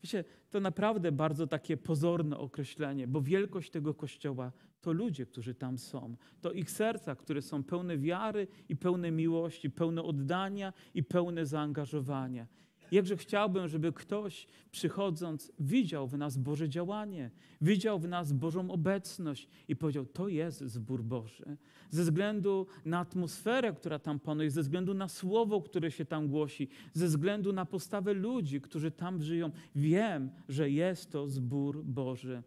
Wiecie, 0.03 0.24
to 0.50 0.60
naprawdę 0.60 1.12
bardzo 1.12 1.48
takie 1.48 1.77
pozorne 1.77 2.38
określenie, 2.38 3.08
bo 3.08 3.22
wielkość 3.22 3.72
tego 3.72 3.94
kościoła 3.94 4.51
to 4.82 4.91
ludzie, 4.91 5.25
którzy 5.25 5.56
tam 5.56 5.77
są. 5.77 6.15
To 6.41 6.51
ich 6.51 6.72
serca, 6.72 7.15
które 7.15 7.41
są 7.41 7.63
pełne 7.63 7.98
wiary 7.98 8.48
i 8.70 8.75
pełne 8.75 9.12
miłości, 9.12 9.70
pełne 9.70 10.03
oddania 10.03 10.74
i 10.94 11.03
pełne 11.03 11.46
zaangażowania. 11.46 12.48
Jakże 12.91 13.17
chciałbym, 13.17 13.67
żeby 13.67 13.93
ktoś 13.93 14.48
przychodząc 14.72 15.51
widział 15.60 16.08
w 16.08 16.17
nas 16.17 16.38
Boże 16.38 16.69
działanie, 16.69 17.31
widział 17.62 18.00
w 18.00 18.08
nas 18.08 18.34
Bożą 18.34 18.72
obecność 18.72 19.50
i 19.67 19.75
powiedział: 19.75 20.05
To 20.05 20.27
jest 20.27 20.63
zbór 20.63 21.03
Boży. 21.03 21.58
Ze 21.89 22.03
względu 22.03 22.67
na 22.86 23.00
atmosferę, 23.00 23.74
która 23.74 24.00
tam 24.00 24.19
panuje, 24.19 24.51
ze 24.51 24.62
względu 24.62 24.93
na 24.93 25.08
słowo, 25.08 25.62
które 25.62 25.91
się 25.91 26.05
tam 26.05 26.27
głosi, 26.27 26.69
ze 26.93 27.08
względu 27.08 27.53
na 27.53 27.65
postawę 27.65 28.13
ludzi, 28.13 28.62
którzy 28.62 28.91
tam 28.91 29.22
żyją, 29.22 29.51
wiem, 29.75 30.29
że 30.50 30.69
jest 30.69 31.12
to 31.12 31.27
zbór 31.27 31.84
Boży. 31.84 32.43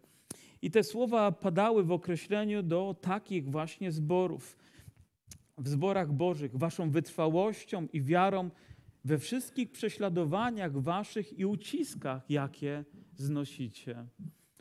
I 0.61 0.71
te 0.71 0.83
słowa 0.83 1.31
padały 1.31 1.83
w 1.83 1.91
określeniu 1.91 2.63
do 2.63 2.95
takich 3.01 3.51
właśnie 3.51 3.91
zborów. 3.91 4.57
W 5.57 5.67
zborach 5.67 6.11
Bożych, 6.11 6.57
waszą 6.57 6.89
wytrwałością 6.89 7.87
i 7.93 8.01
wiarą 8.01 8.49
we 9.03 9.17
wszystkich 9.17 9.71
prześladowaniach 9.71 10.81
waszych 10.81 11.39
i 11.39 11.45
uciskach, 11.45 12.29
jakie 12.29 12.85
znosicie. 13.15 14.05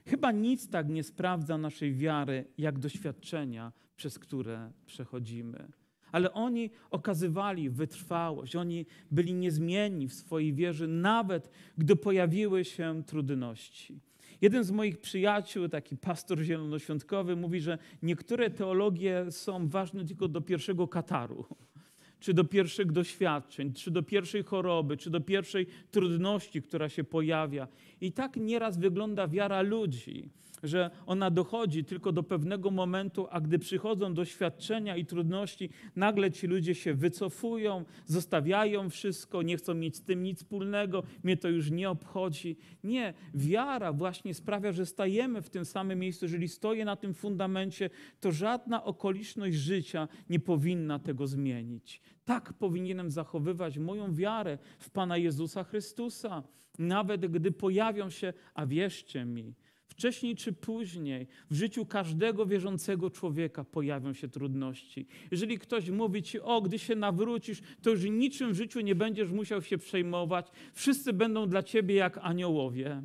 Chyba 0.07 0.33
nic 0.33 0.69
tak 0.69 0.89
nie 0.89 1.03
sprawdza 1.03 1.59
naszej 1.59 1.95
wiary, 1.95 2.45
jak 2.59 2.79
doświadczenia, 2.79 3.73
przez 3.97 4.19
które 4.19 4.73
przechodzimy. 4.87 5.69
Ale 6.13 6.33
oni 6.33 6.71
okazywali 6.91 7.71
wytrwałość, 7.71 8.57
oni 8.57 8.87
byli 9.11 9.35
niezmienni 9.35 10.09
w 10.09 10.15
swojej 10.15 10.55
wierze, 10.55 10.87
nawet 10.87 11.51
gdy 11.79 11.97
pojawiły 11.97 12.65
się 12.65 13.03
trudności. 13.07 14.01
Jeden 14.41 14.65
z 14.65 14.71
moich 14.71 15.01
przyjaciół, 15.01 15.69
taki 15.69 15.97
pastor 15.97 16.41
zielonoświątkowy, 16.41 17.37
mówi, 17.37 17.61
że 17.61 17.79
niektóre 18.03 18.51
teologie 18.51 19.27
są 19.31 19.69
ważne 19.69 20.05
tylko 20.05 20.29
do 20.29 20.41
pierwszego 20.41 20.89
kataru 20.89 21.47
czy 22.23 22.35
do 22.35 22.45
pierwszych 22.45 22.93
doświadczeń, 22.93 23.73
czy 23.73 23.91
do 23.91 24.03
pierwszej 24.03 24.43
choroby, 24.43 24.97
czy 24.97 25.11
do 25.11 25.21
pierwszej 25.21 25.67
trudności, 25.91 26.63
która 26.63 26.89
się 26.89 27.05
pojawia. 27.05 27.69
I 28.01 28.13
tak 28.13 28.37
nieraz 28.37 28.79
wygląda 28.79 29.29
wiara 29.29 29.63
ludzi 29.63 30.29
że 30.63 30.91
ona 31.07 31.31
dochodzi 31.31 31.85
tylko 31.85 32.13
do 32.13 32.23
pewnego 32.23 32.71
momentu, 32.71 33.27
a 33.31 33.41
gdy 33.41 33.59
przychodzą 33.59 34.15
doświadczenia 34.15 34.97
i 34.97 35.07
trudności, 35.07 35.71
nagle 35.97 36.31
ci 36.31 36.47
ludzie 36.47 36.75
się 36.75 36.95
wycofują, 36.95 37.85
zostawiają 38.07 38.91
wszystko, 38.91 39.43
nie 39.43 39.57
chcą 39.57 39.75
mieć 39.75 39.97
z 39.97 40.03
tym 40.03 40.23
nic 40.23 40.39
wspólnego, 40.39 41.03
mnie 41.25 41.37
to 41.37 41.49
już 41.49 41.71
nie 41.71 41.91
obchodzi. 41.91 42.57
Nie, 42.85 43.15
wiara 43.35 43.93
właśnie 43.93 44.35
sprawia, 44.35 44.73
że 44.73 44.87
stajemy 44.87 45.43
w 45.43 45.51
tym 45.51 45.65
samym 45.65 45.99
miejscu. 45.99 46.25
Jeżeli 46.25 46.49
stoję 46.49 46.85
na 46.85 46.97
tym 46.97 47.15
fundamencie, 47.15 47.91
to 48.21 48.33
żadna 48.33 48.85
okoliczność 48.85 49.57
życia 49.57 50.09
nie 50.31 50.41
powinna 50.41 50.99
tego 50.99 51.27
zmienić. 51.27 52.01
Tak 52.25 52.53
powinienem 52.53 53.11
zachowywać 53.11 53.79
moją 53.79 54.15
wiarę 54.15 54.59
w 54.79 54.91
Pana 54.91 55.17
Jezusa 55.17 55.65
Chrystusa. 55.65 56.43
Nawet 56.79 57.27
gdy 57.27 57.53
pojawią 57.53 58.11
się, 58.11 58.33
a 58.55 58.67
wierzcie 58.67 59.25
mi, 59.25 59.55
Wcześniej 59.93 60.37
czy 60.37 60.53
później 60.53 61.27
w 61.51 61.55
życiu 61.55 61.87
każdego 61.87 62.47
wierzącego 62.47 63.11
człowieka 63.11 63.65
pojawią 63.65 64.13
się 64.13 64.29
trudności. 64.29 65.07
Jeżeli 65.31 65.59
ktoś 65.59 65.91
mówi 65.91 66.23
ci, 66.23 66.41
o, 66.41 66.61
gdy 66.61 66.79
się 66.79 66.97
nawrócisz, 66.97 67.63
to 67.83 67.91
już 67.91 68.05
niczym 68.05 68.53
w 68.53 68.57
życiu 68.57 68.81
nie 68.81 68.95
będziesz 68.95 69.31
musiał 69.31 69.63
się 69.63 69.79
przejmować, 69.79 70.47
wszyscy 70.75 71.13
będą 71.13 71.49
dla 71.49 71.63
ciebie 71.63 71.95
jak 71.95 72.19
aniołowie. 72.19 73.03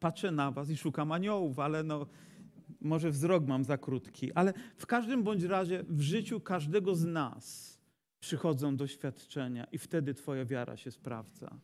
Patrzę 0.00 0.30
na 0.30 0.50
was 0.50 0.70
i 0.70 0.76
szukam 0.76 1.12
aniołów, 1.12 1.58
ale 1.58 1.82
no, 1.82 2.06
może 2.80 3.10
wzrok 3.10 3.46
mam 3.46 3.64
za 3.64 3.78
krótki. 3.78 4.32
Ale 4.32 4.52
w 4.76 4.86
każdym 4.86 5.22
bądź 5.22 5.42
razie 5.42 5.84
w 5.88 6.00
życiu 6.00 6.40
każdego 6.40 6.94
z 6.94 7.04
nas 7.04 7.78
przychodzą 8.20 8.76
doświadczenia 8.76 9.64
i 9.64 9.78
wtedy 9.78 10.14
twoja 10.14 10.44
wiara 10.44 10.76
się 10.76 10.90
sprawdza. 10.90 11.58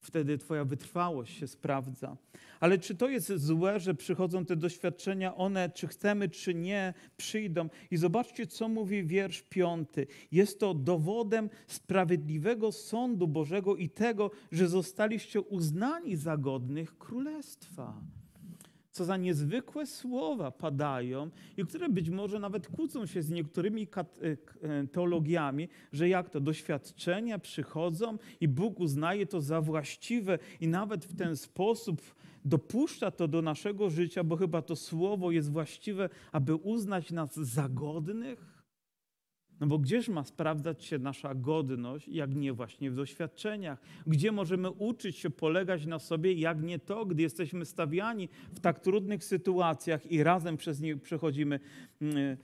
Wtedy 0.00 0.38
Twoja 0.38 0.64
wytrwałość 0.64 1.38
się 1.38 1.46
sprawdza. 1.46 2.16
Ale 2.60 2.78
czy 2.78 2.94
to 2.94 3.08
jest 3.08 3.32
złe, 3.36 3.80
że 3.80 3.94
przychodzą 3.94 4.44
te 4.44 4.56
doświadczenia? 4.56 5.36
One, 5.36 5.70
czy 5.70 5.86
chcemy, 5.86 6.28
czy 6.28 6.54
nie, 6.54 6.94
przyjdą. 7.16 7.68
I 7.90 7.96
zobaczcie, 7.96 8.46
co 8.46 8.68
mówi 8.68 9.04
wiersz 9.04 9.42
piąty. 9.42 10.06
Jest 10.32 10.60
to 10.60 10.74
dowodem 10.74 11.50
sprawiedliwego 11.66 12.72
sądu 12.72 13.28
Bożego 13.28 13.76
i 13.76 13.90
tego, 13.90 14.30
że 14.52 14.68
zostaliście 14.68 15.40
uznani 15.40 16.16
za 16.16 16.36
godnych 16.36 16.98
królestwa 16.98 18.00
co 18.92 19.04
za 19.04 19.16
niezwykłe 19.16 19.86
słowa 19.86 20.50
padają 20.50 21.30
i 21.56 21.64
które 21.64 21.88
być 21.88 22.10
może 22.10 22.38
nawet 22.38 22.68
kłócą 22.68 23.06
się 23.06 23.22
z 23.22 23.30
niektórymi 23.30 23.88
e, 23.96 24.02
e, 24.62 24.86
teologiami, 24.86 25.68
że 25.92 26.08
jak 26.08 26.30
to 26.30 26.40
doświadczenia 26.40 27.38
przychodzą 27.38 28.18
i 28.40 28.48
Bóg 28.48 28.80
uznaje 28.80 29.26
to 29.26 29.40
za 29.40 29.60
właściwe 29.60 30.38
i 30.60 30.68
nawet 30.68 31.04
w 31.04 31.16
ten 31.16 31.36
sposób 31.36 32.00
dopuszcza 32.44 33.10
to 33.10 33.28
do 33.28 33.42
naszego 33.42 33.90
życia, 33.90 34.24
bo 34.24 34.36
chyba 34.36 34.62
to 34.62 34.76
słowo 34.76 35.30
jest 35.30 35.52
właściwe, 35.52 36.08
aby 36.32 36.54
uznać 36.54 37.10
nas 37.10 37.34
za 37.34 37.68
godnych. 37.68 38.59
No 39.60 39.66
bo 39.66 39.78
gdzież 39.78 40.08
ma 40.08 40.24
sprawdzać 40.24 40.84
się 40.84 40.98
nasza 40.98 41.34
godność, 41.34 42.08
jak 42.08 42.34
nie 42.34 42.52
właśnie 42.52 42.90
w 42.90 42.94
doświadczeniach? 42.94 43.80
Gdzie 44.06 44.32
możemy 44.32 44.70
uczyć 44.70 45.16
się 45.16 45.30
polegać 45.30 45.86
na 45.86 45.98
sobie, 45.98 46.32
jak 46.32 46.62
nie 46.62 46.78
to, 46.78 47.06
gdy 47.06 47.22
jesteśmy 47.22 47.64
stawiani 47.64 48.28
w 48.54 48.60
tak 48.60 48.80
trudnych 48.80 49.24
sytuacjach 49.24 50.12
i 50.12 50.22
razem 50.22 50.56
przez 50.56 50.80
nie 50.80 50.96
przechodzimy 50.96 51.60
mm, 52.00 52.36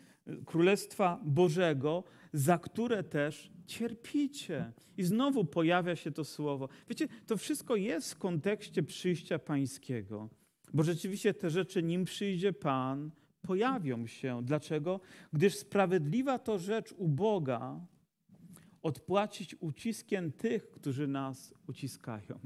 Królestwa 0.44 1.20
Bożego, 1.24 2.04
za 2.32 2.58
które 2.58 3.04
też 3.04 3.50
cierpicie. 3.66 4.72
I 4.96 5.02
znowu 5.02 5.44
pojawia 5.44 5.96
się 5.96 6.10
to 6.10 6.24
słowo. 6.24 6.68
Wiecie, 6.88 7.08
to 7.26 7.36
wszystko 7.36 7.76
jest 7.76 8.14
w 8.14 8.18
kontekście 8.18 8.82
przyjścia 8.82 9.38
Pańskiego, 9.38 10.28
bo 10.74 10.82
rzeczywiście 10.82 11.34
te 11.34 11.50
rzeczy, 11.50 11.82
nim 11.82 12.04
przyjdzie 12.04 12.52
Pan, 12.52 13.10
pojawią 13.46 14.06
się. 14.06 14.42
Dlaczego? 14.44 15.00
Gdyż 15.32 15.54
sprawiedliwa 15.56 16.38
to 16.38 16.58
rzecz 16.58 16.92
u 16.92 17.08
Boga 17.08 17.80
odpłacić 18.82 19.56
uciskiem 19.60 20.32
tych, 20.32 20.70
którzy 20.70 21.06
nas 21.06 21.54
uciskają. 21.68 22.38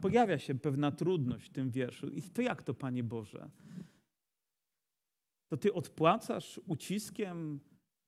Pojawia 0.00 0.38
się 0.38 0.54
pewna 0.54 0.92
trudność 0.92 1.46
w 1.46 1.52
tym 1.52 1.70
wierszu. 1.70 2.08
I 2.08 2.22
to 2.22 2.42
jak 2.42 2.62
to, 2.62 2.74
Panie 2.74 3.04
Boże? 3.04 3.50
To 5.48 5.56
Ty 5.56 5.72
odpłacasz 5.72 6.60
uciskiem 6.66 7.60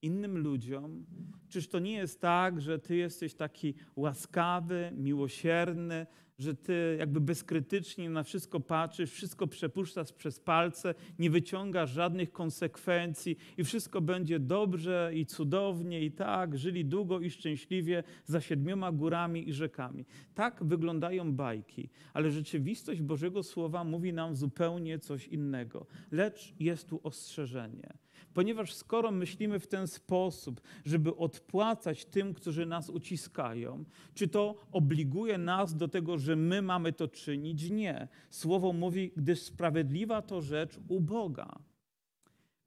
innym 0.02 0.38
ludziom? 0.38 1.06
Czyż 1.48 1.68
to 1.68 1.78
nie 1.78 1.92
jest 1.92 2.20
tak, 2.20 2.60
że 2.60 2.78
ty 2.78 2.96
jesteś 2.96 3.34
taki 3.34 3.74
łaskawy, 3.96 4.92
miłosierny, 4.96 6.06
że 6.38 6.54
ty 6.54 6.96
jakby 6.98 7.20
bezkrytycznie 7.20 8.10
na 8.10 8.22
wszystko 8.22 8.60
patrzysz, 8.60 9.12
wszystko 9.12 9.46
przepuszczasz 9.46 10.12
przez 10.12 10.40
palce, 10.40 10.94
nie 11.18 11.30
wyciągasz 11.30 11.90
żadnych 11.90 12.32
konsekwencji 12.32 13.36
i 13.56 13.64
wszystko 13.64 14.00
będzie 14.00 14.38
dobrze 14.38 15.10
i 15.14 15.26
cudownie 15.26 16.04
i 16.04 16.12
tak, 16.12 16.58
żyli 16.58 16.84
długo 16.84 17.20
i 17.20 17.30
szczęśliwie 17.30 18.02
za 18.24 18.40
siedmioma 18.40 18.92
górami 18.92 19.48
i 19.48 19.52
rzekami. 19.52 20.06
Tak 20.34 20.64
wyglądają 20.64 21.32
bajki, 21.32 21.90
ale 22.12 22.30
rzeczywistość 22.30 23.00
Bożego 23.00 23.42
Słowa 23.42 23.84
mówi 23.84 24.12
nam 24.12 24.36
zupełnie 24.36 24.98
coś 24.98 25.28
innego. 25.28 25.86
Lecz 26.10 26.54
jest 26.60 26.88
tu 26.88 27.00
ostrzeżenie. 27.02 27.98
Ponieważ 28.34 28.74
skoro 28.74 29.10
myślimy 29.10 29.60
w 29.60 29.66
ten 29.66 29.86
sposób, 29.86 30.60
żeby 30.84 31.16
odpłacać 31.16 32.04
tym, 32.04 32.34
którzy 32.34 32.66
nas 32.66 32.90
uciskają, 32.90 33.84
czy 34.14 34.28
to 34.28 34.54
obliguje 34.72 35.38
nas 35.38 35.76
do 35.76 35.88
tego, 35.88 36.18
że 36.18 36.36
my 36.36 36.62
mamy 36.62 36.92
to 36.92 37.08
czynić? 37.08 37.70
Nie. 37.70 38.08
Słowo 38.30 38.72
mówi, 38.72 39.12
gdyż 39.16 39.42
sprawiedliwa 39.42 40.22
to 40.22 40.42
rzecz 40.42 40.78
u 40.88 41.00
Boga. 41.00 41.67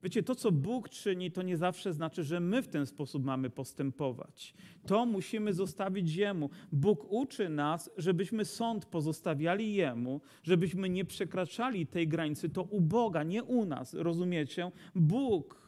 Wiecie, 0.02 0.22
to 0.22 0.34
co 0.34 0.52
Bóg 0.52 0.88
czyni, 0.88 1.30
to 1.30 1.42
nie 1.42 1.56
zawsze 1.56 1.92
znaczy, 1.92 2.24
że 2.24 2.40
my 2.40 2.62
w 2.62 2.68
ten 2.68 2.86
sposób 2.86 3.24
mamy 3.24 3.50
postępować. 3.50 4.54
To 4.86 5.06
musimy 5.06 5.52
zostawić 5.52 6.14
Jemu. 6.14 6.50
Bóg 6.72 7.12
uczy 7.12 7.48
nas, 7.48 7.90
żebyśmy 7.96 8.44
sąd 8.44 8.86
pozostawiali 8.86 9.74
Jemu, 9.74 10.20
żebyśmy 10.42 10.88
nie 10.88 11.04
przekraczali 11.04 11.86
tej 11.86 12.08
granicy. 12.08 12.48
To 12.48 12.62
u 12.62 12.80
Boga, 12.80 13.22
nie 13.22 13.44
u 13.44 13.64
nas, 13.64 13.94
rozumiecie? 13.94 14.70
Bóg 14.94 15.61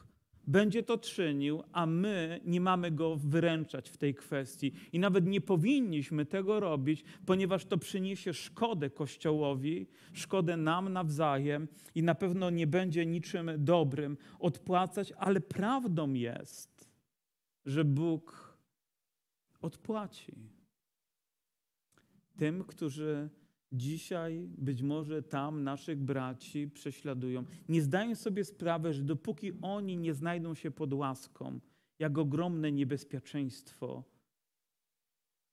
będzie 0.47 0.83
to 0.83 0.97
czynił, 0.97 1.63
a 1.71 1.85
my 1.85 2.41
nie 2.45 2.61
mamy 2.61 2.91
go 2.91 3.15
wyręczać 3.15 3.89
w 3.89 3.97
tej 3.97 4.15
kwestii. 4.15 4.71
I 4.93 4.99
nawet 4.99 5.25
nie 5.25 5.41
powinniśmy 5.41 6.25
tego 6.25 6.59
robić, 6.59 7.03
ponieważ 7.25 7.65
to 7.65 7.77
przyniesie 7.77 8.33
szkodę 8.33 8.89
Kościołowi, 8.89 9.87
szkodę 10.13 10.57
nam 10.57 10.93
nawzajem 10.93 11.67
i 11.95 12.03
na 12.03 12.15
pewno 12.15 12.49
nie 12.49 12.67
będzie 12.67 13.05
niczym 13.05 13.51
dobrym 13.57 14.17
odpłacać, 14.39 15.13
ale 15.17 15.41
prawdą 15.41 16.13
jest, 16.13 16.89
że 17.65 17.85
Bóg 17.85 18.57
odpłaci 19.61 20.33
tym, 22.37 22.63
którzy 22.63 23.29
Dzisiaj 23.75 24.47
być 24.57 24.81
może 24.81 25.23
tam 25.23 25.63
naszych 25.63 25.99
braci 25.99 26.67
prześladują. 26.67 27.43
Nie 27.69 27.81
zdają 27.81 28.15
sobie 28.15 28.43
sprawy, 28.43 28.93
że 28.93 29.03
dopóki 29.03 29.51
oni 29.61 29.97
nie 29.97 30.13
znajdą 30.13 30.55
się 30.55 30.71
pod 30.71 30.93
łaską, 30.93 31.59
jak 31.99 32.17
ogromne 32.17 32.71
niebezpieczeństwo 32.71 34.03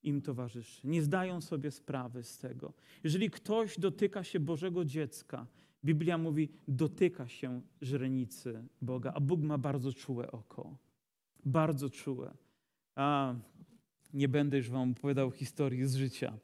im 0.03 0.21
towarzyszy. 0.21 0.87
Nie 0.87 1.03
zdają 1.03 1.41
sobie 1.41 1.71
sprawy 1.71 2.23
z 2.23 2.37
tego. 2.37 2.73
Jeżeli 3.03 3.29
ktoś 3.29 3.79
dotyka 3.79 4.23
się 4.23 4.39
Bożego 4.39 4.85
dziecka, 4.85 5.47
Biblia 5.85 6.17
mówi, 6.17 6.49
dotyka 6.67 7.27
się 7.27 7.61
źrenicy 7.83 8.63
Boga, 8.81 9.11
a 9.15 9.19
Bóg 9.19 9.41
ma 9.41 9.57
bardzo 9.57 9.93
czułe 9.93 10.31
oko. 10.31 10.77
Bardzo 11.45 11.89
czułe. 11.89 12.33
A 12.95 13.35
nie 14.13 14.27
będę 14.27 14.57
już 14.57 14.69
wam 14.69 14.91
opowiadał 14.91 15.31
historii 15.31 15.85
z 15.85 15.95
życia 15.95 16.37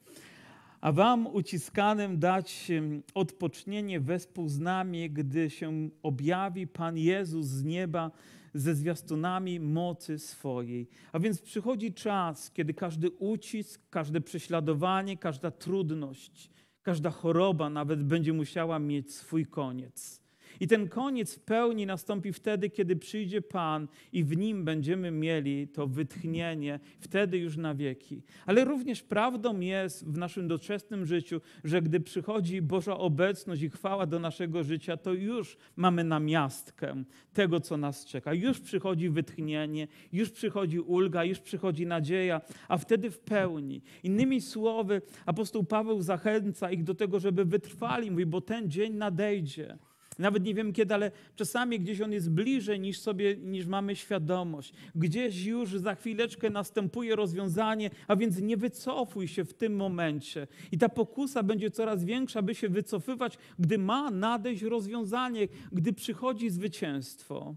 a 0.82 0.92
wam 0.92 1.28
uciskanym 1.28 2.20
dać 2.20 2.72
odpocznienie 3.14 4.00
wespół 4.00 4.50
z 4.50 4.60
nami, 4.60 5.10
gdy 5.10 5.50
się 5.50 5.90
objawi 6.04 6.68
Pan 6.68 6.98
Jezus 6.98 7.46
z 7.46 7.64
nieba 7.64 8.12
ze 8.54 8.76
zwiastunami 8.76 9.60
mocy 9.60 10.20
swojej. 10.20 10.88
A 11.12 11.20
więc 11.20 11.42
przychodzi 11.42 11.94
czas, 11.94 12.52
kiedy 12.52 12.74
każdy 12.74 13.10
ucisk, 13.10 13.82
każde 13.90 14.22
prześladowanie, 14.22 15.18
każda 15.18 15.52
trudność, 15.52 16.52
każda 16.82 17.10
choroba 17.10 17.70
nawet 17.70 18.04
będzie 18.04 18.34
musiała 18.34 18.80
mieć 18.80 19.16
swój 19.16 19.46
koniec. 19.46 20.29
I 20.60 20.68
ten 20.68 20.88
koniec 20.88 21.36
w 21.36 21.40
pełni 21.40 21.86
nastąpi 21.86 22.34
wtedy, 22.34 22.70
kiedy 22.70 22.96
przyjdzie 22.96 23.42
Pan 23.42 23.88
i 24.14 24.24
w 24.24 24.38
nim 24.38 24.66
będziemy 24.66 25.12
mieli 25.12 25.68
to 25.68 25.88
wytchnienie, 25.88 26.80
wtedy 27.00 27.38
już 27.38 27.58
na 27.58 27.76
wieki. 27.76 28.22
Ale 28.46 28.66
również 28.66 29.04
prawdą 29.04 29.60
jest 29.60 30.06
w 30.08 30.18
naszym 30.18 30.48
doczesnym 30.48 31.06
życiu, 31.06 31.42
że 31.64 31.82
gdy 31.82 32.00
przychodzi 32.00 32.62
Boża 32.62 32.98
obecność 32.98 33.62
i 33.62 33.70
chwała 33.70 34.06
do 34.06 34.20
naszego 34.20 34.64
życia, 34.64 34.98
to 34.98 35.14
już 35.14 35.58
mamy 35.76 36.04
namiastkę 36.04 37.04
tego, 37.34 37.60
co 37.60 37.78
nas 37.78 38.06
czeka. 38.06 38.34
Już 38.34 38.60
przychodzi 38.60 39.10
wytchnienie, 39.10 39.88
już 40.12 40.32
przychodzi 40.32 40.80
ulga, 40.80 41.24
już 41.24 41.40
przychodzi 41.40 41.86
nadzieja, 41.86 42.42
a 42.68 42.78
wtedy 42.78 43.12
w 43.12 43.20
pełni. 43.20 43.82
Innymi 44.04 44.42
słowy, 44.42 45.02
apostoł 45.26 45.64
Paweł 45.64 46.02
zachęca 46.02 46.72
ich 46.72 46.84
do 46.84 46.96
tego, 46.96 47.20
żeby 47.20 47.46
wytrwali, 47.46 48.12
mówi, 48.12 48.26
bo 48.26 48.42
ten 48.42 48.70
dzień 48.70 48.94
nadejdzie. 48.94 49.78
Nawet 50.20 50.44
nie 50.44 50.54
wiem 50.54 50.74
kiedy, 50.74 50.94
ale 50.94 51.12
czasami 51.36 51.80
gdzieś 51.80 52.02
on 52.02 52.12
jest 52.12 52.32
bliżej 52.32 52.80
niż 52.80 53.00
sobie, 53.00 53.36
niż 53.38 53.66
mamy 53.66 53.96
świadomość. 53.96 54.74
Gdzieś 54.96 55.46
już 55.46 55.70
za 55.70 55.96
chwileczkę 55.96 56.50
następuje 56.50 57.16
rozwiązanie, 57.16 57.90
a 58.08 58.16
więc 58.16 58.42
nie 58.42 58.58
wycofuj 58.58 59.28
się 59.28 59.46
w 59.46 59.54
tym 59.54 59.76
momencie. 59.76 60.48
I 60.72 60.78
ta 60.78 60.90
pokusa 60.90 61.44
będzie 61.44 61.72
coraz 61.72 62.06
większa, 62.06 62.42
by 62.42 62.56
się 62.56 62.70
wycofywać, 62.70 63.38
gdy 63.60 63.78
ma 63.78 64.12
nadejść 64.12 64.62
rozwiązanie, 64.62 65.48
gdy 65.72 65.94
przychodzi 65.94 66.50
zwycięstwo. 66.50 67.56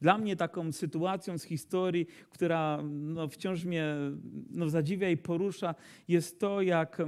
Dla 0.00 0.18
mnie 0.18 0.36
taką 0.36 0.72
sytuacją 0.72 1.38
z 1.38 1.44
historii, 1.44 2.06
która 2.30 2.82
no, 2.90 3.28
wciąż 3.28 3.64
mnie 3.64 3.94
no, 4.50 4.68
zadziwia 4.68 5.10
i 5.10 5.16
porusza, 5.16 5.74
jest 6.08 6.40
to, 6.40 6.62
jak 6.62 7.02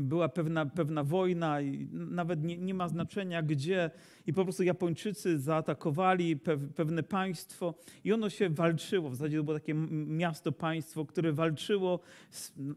była 0.00 0.28
pewna, 0.28 0.66
pewna 0.66 1.04
wojna 1.04 1.60
i 1.60 1.88
nawet 1.92 2.44
nie, 2.44 2.58
nie, 2.58 2.74
ma 2.74 2.88
znaczenia 2.88 3.42
gdzie 3.42 3.90
i 4.26 4.32
po 4.32 4.44
prostu 4.44 4.62
Japończycy 4.62 5.38
zaatakowali 5.38 6.36
pewne 6.76 7.02
państwo 7.02 7.74
i 8.04 8.12
ono 8.12 8.30
się 8.30 8.48
walczyło. 8.48 9.10
W 9.10 9.14
zasadzie 9.16 9.36
to 9.36 9.44
było 9.44 9.58
takie 9.58 9.74
miasto, 10.06 10.52
państwo, 10.52 11.04
które 11.04 11.32
walczyło, 11.32 12.00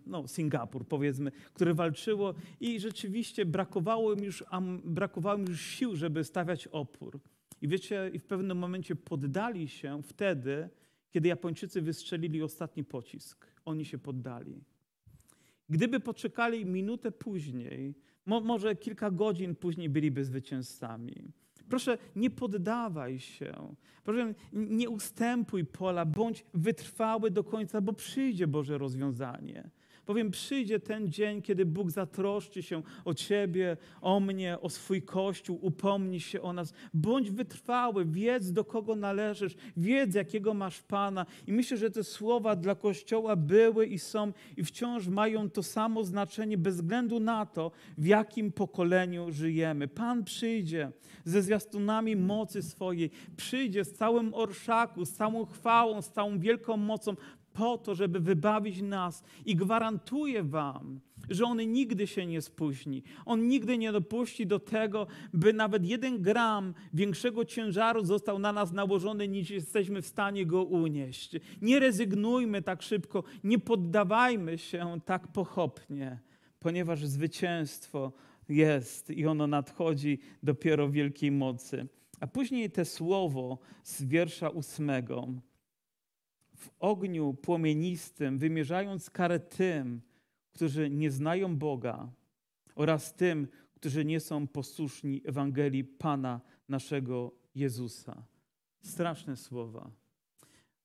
no 0.06 0.28
Singapur 0.28 0.88
powiedzmy, 0.88 1.32
które 1.54 1.74
walczyło 1.74 2.34
i 2.60 2.80
rzeczywiście 2.80 3.46
brakowało 3.46 4.14
im 4.14 4.24
już, 4.24 4.44
brakowało 4.84 5.40
im 5.40 5.46
już 5.46 5.62
sił, 5.62 5.96
żeby 5.96 6.24
stawiać 6.24 6.68
opór. 6.68 7.20
I 7.62 7.68
wiecie, 7.68 8.12
i 8.14 8.20
w 8.20 8.26
pewnym 8.26 8.58
momencie 8.58 8.96
poddali 8.96 9.68
się 9.68 10.04
wtedy, 10.04 10.70
kiedy 11.12 11.28
Japończycy 11.28 11.82
wystrzelili 11.82 12.44
ostatni 12.44 12.84
pocisk. 12.84 13.48
Oni 13.66 13.86
się 13.86 13.98
poddali. 13.98 14.64
Gdyby 15.70 16.00
poczekali 16.00 16.66
minutę 16.66 17.12
później, 17.12 17.96
mo 18.26 18.42
może 18.42 18.76
kilka 18.76 19.12
godzin 19.12 19.56
później 19.56 19.90
byliby 19.90 20.26
zwycięzcami. 20.26 21.32
Proszę, 21.70 21.98
nie 22.16 22.30
poddawaj 22.30 23.20
się. 23.20 23.76
Proszę, 24.04 24.34
nie 24.54 24.90
ustępuj 24.90 25.66
pola, 25.66 26.06
bądź 26.06 26.46
wytrwały 26.54 27.32
do 27.32 27.44
końca, 27.44 27.82
bo 27.82 27.94
przyjdzie 27.94 28.48
Boże 28.48 28.78
rozwiązanie. 28.78 29.70
Bowiem 30.10 30.32
przyjdzie 30.32 30.80
ten 30.80 31.12
dzień, 31.12 31.42
kiedy 31.42 31.66
Bóg 31.66 31.92
zatroszczy 31.92 32.64
się 32.64 32.82
o 33.06 33.14
Ciebie, 33.14 33.78
o 34.02 34.20
mnie, 34.20 34.60
o 34.62 34.70
swój 34.70 35.02
Kościół, 35.02 35.60
upomni 35.62 36.20
się 36.20 36.42
o 36.42 36.54
nas. 36.54 36.74
Bądź 36.94 37.32
wytrwały, 37.32 38.06
wiedz 38.06 38.52
do 38.52 38.66
kogo 38.66 38.96
należysz, 38.96 39.56
wiedz 39.78 40.16
jakiego 40.16 40.54
masz 40.54 40.82
Pana. 40.82 41.26
I 41.48 41.54
myślę, 41.54 41.78
że 41.78 41.92
te 41.92 42.04
słowa 42.04 42.56
dla 42.56 42.76
Kościoła 42.76 43.36
były 43.36 43.86
i 43.86 44.00
są 44.00 44.34
i 44.58 44.64
wciąż 44.64 45.08
mają 45.08 45.50
to 45.50 45.64
samo 45.64 46.04
znaczenie 46.04 46.58
bez 46.58 46.76
względu 46.76 47.20
na 47.20 47.46
to, 47.46 47.72
w 47.98 48.06
jakim 48.06 48.52
pokoleniu 48.52 49.32
żyjemy. 49.32 49.88
Pan 49.88 50.24
przyjdzie 50.24 50.92
ze 51.26 51.42
zwiastunami 51.42 52.16
mocy 52.16 52.62
swojej, 52.62 53.12
przyjdzie 53.38 53.86
z 53.86 53.94
całym 53.94 54.34
orszaku, 54.34 55.06
z 55.06 55.12
całą 55.12 55.46
chwałą, 55.46 56.02
z 56.02 56.10
całą 56.10 56.40
wielką 56.40 56.78
mocą, 56.78 57.16
po 57.54 57.78
to, 57.78 57.96
żeby 57.96 58.20
wybawić 58.20 58.82
nas 58.82 59.24
i 59.46 59.56
gwarantuję 59.56 60.44
Wam, 60.44 61.00
że 61.30 61.46
On 61.46 61.58
nigdy 61.58 62.08
się 62.08 62.26
nie 62.26 62.42
spóźni. 62.42 63.04
On 63.26 63.48
nigdy 63.48 63.78
nie 63.78 63.92
dopuści 63.92 64.48
do 64.48 64.60
tego, 64.60 65.08
by 65.34 65.54
nawet 65.54 65.86
jeden 65.86 66.22
gram 66.22 66.74
większego 66.94 67.46
ciężaru 67.46 68.06
został 68.06 68.40
na 68.40 68.54
nas 68.54 68.72
nałożony, 68.72 69.28
niż 69.28 69.50
jesteśmy 69.50 70.02
w 70.02 70.08
stanie 70.08 70.46
go 70.46 70.64
unieść. 70.64 71.36
Nie 71.62 71.80
rezygnujmy 71.80 72.62
tak 72.62 72.82
szybko, 72.82 73.24
nie 73.44 73.60
poddawajmy 73.60 74.58
się 74.58 75.00
tak 75.06 75.28
pochopnie, 75.28 76.20
ponieważ 76.60 77.06
zwycięstwo 77.06 78.12
jest 78.50 79.10
i 79.10 79.26
ono 79.26 79.48
nadchodzi 79.48 80.20
dopiero 80.44 80.88
w 80.88 80.92
wielkiej 80.92 81.32
mocy. 81.32 81.88
A 82.20 82.28
później 82.28 82.72
te 82.72 82.86
słowo 82.86 83.60
z 83.84 84.04
wiersza 84.04 84.50
ósmego 84.50 85.28
w 86.60 86.70
ogniu 86.80 87.34
płomienistym, 87.34 88.38
wymierzając 88.38 89.10
karę 89.10 89.40
tym, 89.40 90.02
którzy 90.52 90.90
nie 90.90 91.12
znają 91.12 91.58
Boga 91.58 92.12
oraz 92.76 93.16
tym, 93.16 93.48
którzy 93.74 94.06
nie 94.06 94.20
są 94.20 94.48
posłuszni 94.48 95.22
Ewangelii 95.26 95.84
Pana 95.84 96.42
naszego 96.70 97.32
Jezusa. 97.56 98.24
Straszne 98.82 99.38
słowa. 99.38 99.92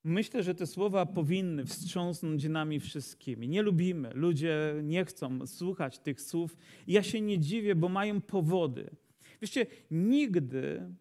Myślę, 0.04 0.42
że 0.42 0.54
te 0.54 0.66
słowa 0.66 1.06
powinny 1.06 1.64
wstrząsnąć 1.64 2.44
nami 2.44 2.80
wszystkimi. 2.80 3.48
Nie 3.48 3.62
lubimy, 3.62 4.10
ludzie 4.14 4.74
nie 4.82 5.04
chcą 5.04 5.46
słuchać 5.46 5.98
tych 5.98 6.20
słów. 6.20 6.56
Ja 6.86 7.02
się 7.02 7.20
nie 7.20 7.38
dziwię, 7.38 7.74
bo 7.74 7.88
mają 7.88 8.20
powody. 8.20 8.90
Wiecie, 9.42 9.66
nigdy, 9.90 10.94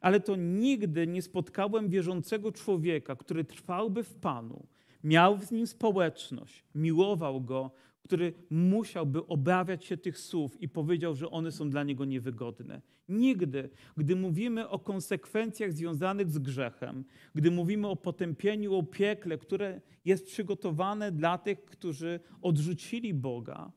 ale 0.00 0.20
to 0.20 0.36
nigdy 0.36 1.06
nie 1.06 1.22
spotkałem 1.22 1.88
wierzącego 1.88 2.52
człowieka, 2.52 3.16
który 3.16 3.44
trwałby 3.44 4.04
w 4.04 4.14
Panu, 4.14 4.66
miał 5.04 5.42
z 5.42 5.50
nim 5.50 5.66
społeczność, 5.66 6.64
miłował 6.74 7.40
go, 7.40 7.70
który 8.02 8.32
musiałby 8.50 9.26
obawiać 9.26 9.84
się 9.84 9.96
tych 9.96 10.18
słów 10.18 10.62
i 10.62 10.68
powiedział, 10.68 11.14
że 11.14 11.30
one 11.30 11.52
są 11.52 11.70
dla 11.70 11.84
niego 11.84 12.04
niewygodne. 12.04 12.82
Nigdy, 13.08 13.70
gdy 13.96 14.16
mówimy 14.16 14.68
o 14.68 14.78
konsekwencjach 14.78 15.72
związanych 15.72 16.30
z 16.30 16.38
grzechem, 16.38 17.04
gdy 17.34 17.50
mówimy 17.50 17.88
o 17.88 17.96
potępieniu, 17.96 18.74
o 18.74 18.82
piekle, 18.82 19.38
które 19.38 19.80
jest 20.04 20.26
przygotowane 20.26 21.12
dla 21.12 21.38
tych, 21.38 21.64
którzy 21.64 22.20
odrzucili 22.42 23.14
Boga, 23.14 23.72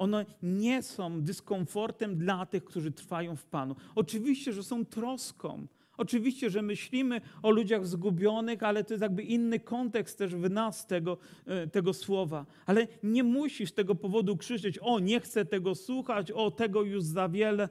one 0.00 0.26
nie 0.42 0.82
są 0.82 1.22
dyskomfortem 1.22 2.16
dla 2.16 2.46
tych, 2.46 2.64
którzy 2.64 2.92
trwają 2.92 3.36
w 3.36 3.44
Panu. 3.44 3.76
Oczywiście, 3.94 4.52
że 4.52 4.62
są 4.62 4.84
troską. 4.84 5.66
Oczywiście, 5.96 6.50
że 6.50 6.62
myślimy 6.62 7.20
o 7.42 7.50
ludziach 7.50 7.86
zgubionych, 7.86 8.62
ale 8.62 8.84
to 8.84 8.94
jest 8.94 9.02
jakby 9.02 9.22
inny 9.22 9.60
kontekst 9.60 10.18
też 10.18 10.34
w 10.34 10.50
nas 10.50 10.86
tego, 10.86 11.18
e, 11.46 11.66
tego 11.66 11.92
słowa. 11.92 12.46
Ale 12.66 12.86
nie 13.02 13.24
musisz 13.24 13.72
tego 13.72 13.94
powodu 13.94 14.36
krzyczeć: 14.36 14.78
O, 14.78 14.98
nie 14.98 15.20
chcę 15.20 15.44
tego 15.44 15.74
słuchać, 15.74 16.30
o, 16.30 16.50
tego 16.50 16.82
już 16.82 17.02
za 17.02 17.28
wiele 17.28 17.68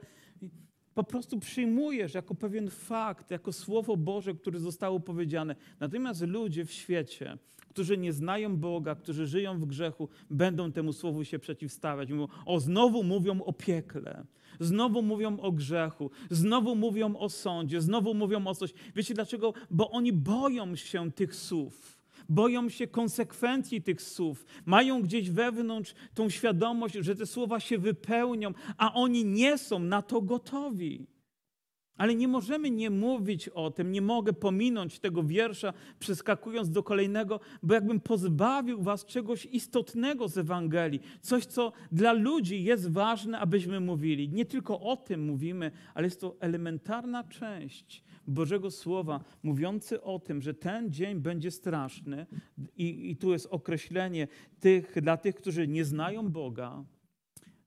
po 0.99 1.03
prostu 1.03 1.39
przyjmujesz 1.39 2.13
jako 2.13 2.35
pewien 2.35 2.69
fakt, 2.69 3.31
jako 3.31 3.53
słowo 3.53 3.97
Boże, 3.97 4.33
które 4.33 4.59
zostało 4.59 4.99
powiedziane. 4.99 5.55
Natomiast 5.79 6.21
ludzie 6.21 6.65
w 6.65 6.71
świecie, 6.71 7.38
którzy 7.69 7.97
nie 7.97 8.13
znają 8.13 8.57
Boga, 8.57 8.95
którzy 8.95 9.27
żyją 9.27 9.59
w 9.59 9.65
grzechu, 9.65 10.09
będą 10.29 10.71
temu 10.71 10.93
słowu 10.93 11.23
się 11.23 11.39
przeciwstawiać. 11.39 12.09
Mówią, 12.09 12.27
o, 12.45 12.59
znowu 12.59 13.03
mówią 13.03 13.41
o 13.41 13.53
piekle, 13.53 14.25
znowu 14.59 15.01
mówią 15.01 15.39
o 15.39 15.51
grzechu, 15.51 16.12
znowu 16.29 16.75
mówią 16.75 17.15
o 17.15 17.29
sądzie, 17.29 17.81
znowu 17.81 18.13
mówią 18.13 18.47
o 18.47 18.55
coś. 18.55 18.73
Wiecie 18.95 19.13
dlaczego? 19.13 19.53
Bo 19.71 19.91
oni 19.91 20.13
boją 20.13 20.75
się 20.75 21.12
tych 21.12 21.35
słów 21.35 21.98
boją 22.29 22.69
się 22.69 22.87
konsekwencji 22.87 23.81
tych 23.81 24.01
słów, 24.01 24.45
mają 24.65 25.01
gdzieś 25.01 25.29
wewnątrz 25.29 25.93
tą 26.13 26.29
świadomość, 26.29 26.95
że 26.95 27.15
te 27.15 27.25
słowa 27.25 27.59
się 27.59 27.77
wypełnią, 27.77 28.53
a 28.77 28.93
oni 28.93 29.25
nie 29.25 29.57
są 29.57 29.79
na 29.79 30.01
to 30.01 30.21
gotowi. 30.21 31.07
Ale 31.97 32.15
nie 32.15 32.27
możemy 32.27 32.69
nie 32.69 32.89
mówić 32.89 33.49
o 33.49 33.71
tym, 33.71 33.91
nie 33.91 34.01
mogę 34.01 34.33
pominąć 34.33 34.99
tego 34.99 35.23
wiersza, 35.23 35.73
przeskakując 35.99 36.69
do 36.69 36.83
kolejnego, 36.83 37.39
bo 37.63 37.73
jakbym 37.73 37.99
pozbawił 37.99 38.81
was 38.81 39.05
czegoś 39.05 39.45
istotnego 39.45 40.27
z 40.27 40.37
Ewangelii, 40.37 41.01
coś, 41.21 41.45
co 41.45 41.71
dla 41.91 42.13
ludzi 42.13 42.63
jest 42.63 42.91
ważne, 42.91 43.39
abyśmy 43.39 43.79
mówili. 43.79 44.29
Nie 44.29 44.45
tylko 44.45 44.79
o 44.79 44.97
tym 44.97 45.25
mówimy, 45.25 45.71
ale 45.93 46.07
jest 46.07 46.21
to 46.21 46.35
elementarna 46.39 47.23
część 47.23 48.03
Bożego 48.29 48.71
Słowa, 48.71 49.23
mówiący 49.43 50.01
o 50.01 50.19
tym, 50.19 50.41
że 50.41 50.53
ten 50.53 50.91
dzień 50.91 51.19
będzie 51.19 51.51
straszny, 51.51 52.25
i, 52.77 53.11
i 53.11 53.15
tu 53.15 53.31
jest 53.31 53.45
określenie 53.45 54.27
tych, 54.59 55.01
dla 55.01 55.17
tych, 55.17 55.35
którzy 55.35 55.67
nie 55.67 55.85
znają 55.85 56.29
Boga. 56.31 56.83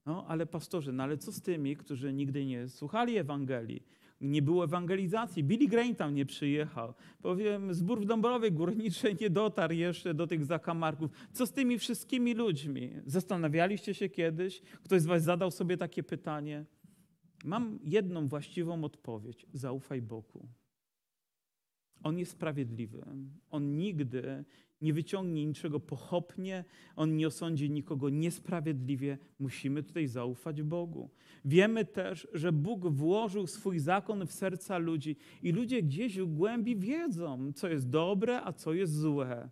No, 0.07 0.27
ale 0.29 0.46
pastorze, 0.46 0.92
no 0.92 1.03
ale 1.03 1.18
co 1.18 1.33
z 1.33 1.42
tymi, 1.42 1.77
którzy 1.77 2.12
nigdy 2.12 2.46
nie 2.46 2.68
słuchali 2.68 3.16
Ewangelii? 3.16 3.83
Nie 4.20 4.42
było 4.42 4.64
ewangelizacji. 4.64 5.44
Billy 5.44 5.68
Graham 5.68 5.94
tam 5.94 6.14
nie 6.14 6.27
przyjechał. 6.27 6.94
Powiem, 7.22 7.75
zbór 7.75 8.01
w 8.01 8.05
Dąbrowie 8.05 8.51
Górniczej 8.51 9.16
nie 9.20 9.31
dotarł 9.31 9.75
jeszcze 9.75 10.14
do 10.14 10.27
tych 10.27 10.44
zakamarków. 10.44 11.11
Co 11.33 11.46
z 11.46 11.53
tymi 11.53 11.79
wszystkimi 11.79 12.35
ludźmi? 12.35 12.90
Zastanawialiście 13.07 13.94
się 13.94 14.09
kiedyś? 14.09 14.62
Ktoś 14.85 15.03
z 15.03 15.07
was 15.07 15.22
zadał 15.22 15.51
sobie 15.51 15.77
takie 15.77 16.03
pytanie? 16.03 16.64
Mam 17.44 17.78
jedną 17.85 18.28
właściwą 18.28 18.85
odpowiedź. 18.85 19.46
Zaufaj 19.52 20.02
Bogu. 20.02 20.48
On 22.02 22.18
jest 22.18 22.33
sprawiedliwy. 22.33 23.05
On 23.50 23.76
nigdy 23.76 24.44
nie 24.81 24.92
wyciągnie 24.92 25.46
niczego 25.46 25.81
pochopnie, 25.81 26.64
on 26.96 27.16
nie 27.16 27.26
osądzi 27.26 27.70
nikogo 27.70 28.09
niesprawiedliwie. 28.09 29.18
Musimy 29.38 29.83
tutaj 29.83 30.07
zaufać 30.07 30.62
Bogu. 30.62 31.11
Wiemy 31.44 31.85
też, 31.85 32.28
że 32.33 32.52
Bóg 32.52 32.88
włożył 32.88 33.46
swój 33.46 33.78
zakon 33.78 34.26
w 34.26 34.33
serca 34.33 34.78
ludzi 34.78 35.16
i 35.42 35.52
ludzie 35.52 35.83
gdzieś 35.83 36.18
w 36.18 36.35
głębi 36.35 36.76
wiedzą, 36.76 37.52
co 37.52 37.68
jest 37.68 37.88
dobre, 37.88 38.42
a 38.44 38.52
co 38.52 38.72
jest 38.72 39.00
złe. 39.00 39.50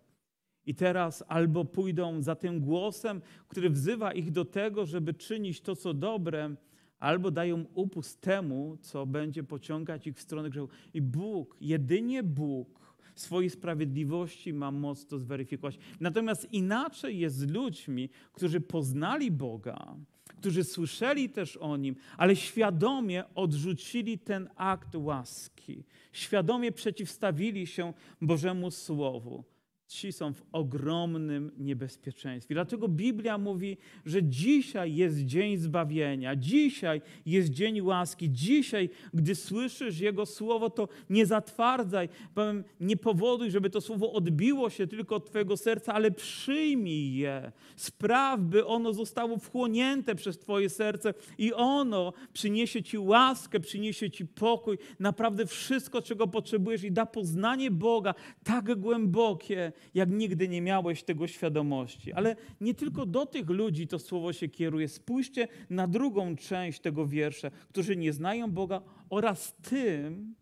I 0.65 0.75
teraz 0.75 1.23
albo 1.27 1.65
pójdą 1.65 2.21
za 2.21 2.35
tym 2.35 2.59
głosem, 2.59 3.21
który 3.47 3.69
wzywa 3.69 4.13
ich 4.13 4.31
do 4.31 4.45
tego, 4.45 4.85
żeby 4.85 5.13
czynić 5.13 5.61
to, 5.61 5.75
co 5.75 5.93
dobre, 5.93 6.55
albo 7.01 7.31
dają 7.31 7.65
upust 7.73 8.21
temu, 8.21 8.77
co 8.81 9.05
będzie 9.05 9.43
pociągać 9.43 10.07
ich 10.07 10.15
w 10.15 10.21
stronę 10.21 10.49
grzechu. 10.49 10.69
I 10.93 11.01
Bóg, 11.01 11.57
jedynie 11.61 12.23
Bóg, 12.23 12.81
swojej 13.15 13.49
sprawiedliwości 13.49 14.53
ma 14.53 14.71
moc 14.71 15.05
to 15.05 15.19
zweryfikować. 15.19 15.77
Natomiast 15.99 16.53
inaczej 16.53 17.19
jest 17.19 17.35
z 17.35 17.47
ludźmi, 17.47 18.09
którzy 18.33 18.61
poznali 18.61 19.31
Boga, 19.31 19.95
którzy 20.37 20.63
słyszeli 20.63 21.29
też 21.29 21.57
o 21.57 21.77
Nim, 21.77 21.95
ale 22.17 22.35
świadomie 22.35 23.23
odrzucili 23.35 24.19
ten 24.19 24.49
akt 24.55 24.95
łaski. 24.95 25.83
Świadomie 26.11 26.71
przeciwstawili 26.71 27.67
się 27.67 27.93
Bożemu 28.21 28.71
Słowu 28.71 29.43
ci 29.91 30.11
są 30.11 30.33
w 30.33 30.41
ogromnym 30.51 31.51
niebezpieczeństwie. 31.57 32.55
Dlatego 32.55 32.87
Biblia 32.87 33.37
mówi, 33.37 33.77
że 34.05 34.23
dzisiaj 34.23 34.95
jest 34.95 35.25
dzień 35.25 35.57
zbawienia, 35.57 36.35
dzisiaj 36.35 37.01
jest 37.25 37.49
dzień 37.49 37.81
łaski, 37.81 38.31
dzisiaj, 38.31 38.89
gdy 39.13 39.35
słyszysz 39.35 39.99
Jego 39.99 40.25
słowo, 40.25 40.69
to 40.69 40.87
nie 41.09 41.25
zatwardzaj, 41.25 42.09
powiem, 42.33 42.63
nie 42.79 42.97
powoduj, 42.97 43.51
żeby 43.51 43.69
to 43.69 43.81
słowo 43.81 44.13
odbiło 44.13 44.69
się 44.69 44.87
tylko 44.87 45.15
od 45.15 45.25
Twojego 45.25 45.57
serca, 45.57 45.93
ale 45.93 46.11
przyjmij 46.11 47.15
je. 47.15 47.51
Spraw, 47.75 48.39
by 48.39 48.65
ono 48.65 48.93
zostało 48.93 49.37
wchłonięte 49.37 50.15
przez 50.15 50.39
Twoje 50.39 50.69
serce 50.69 51.13
i 51.37 51.53
ono 51.53 52.13
przyniesie 52.33 52.83
Ci 52.83 52.97
łaskę, 52.97 53.59
przyniesie 53.59 54.11
Ci 54.11 54.25
pokój, 54.25 54.77
naprawdę 54.99 55.45
wszystko, 55.45 56.01
czego 56.01 56.27
potrzebujesz 56.27 56.83
i 56.83 56.91
da 56.91 57.05
poznanie 57.05 57.71
Boga 57.71 58.13
tak 58.43 58.79
głębokie, 58.79 59.71
jak 59.93 60.09
nigdy 60.09 60.47
nie 60.47 60.61
miałeś 60.61 61.03
tego 61.03 61.27
świadomości. 61.27 62.13
Ale 62.13 62.35
nie 62.61 62.73
tylko 62.73 63.05
do 63.05 63.25
tych 63.25 63.49
ludzi 63.49 63.87
to 63.87 63.99
słowo 63.99 64.33
się 64.33 64.47
kieruje. 64.47 64.87
Spójrzcie 64.87 65.47
na 65.69 65.87
drugą 65.87 66.35
część 66.35 66.79
tego 66.79 67.07
wiersza, 67.07 67.51
którzy 67.69 67.95
nie 67.95 68.13
znają 68.13 68.51
Boga 68.51 68.81
oraz 69.09 69.55
tym, 69.61 70.35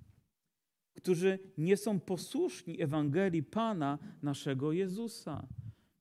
którzy 0.93 1.39
nie 1.57 1.77
są 1.77 1.99
posłuszni 1.99 2.81
Ewangelii 2.81 3.43
Pana 3.43 3.99
naszego 4.21 4.71
Jezusa. 4.71 5.47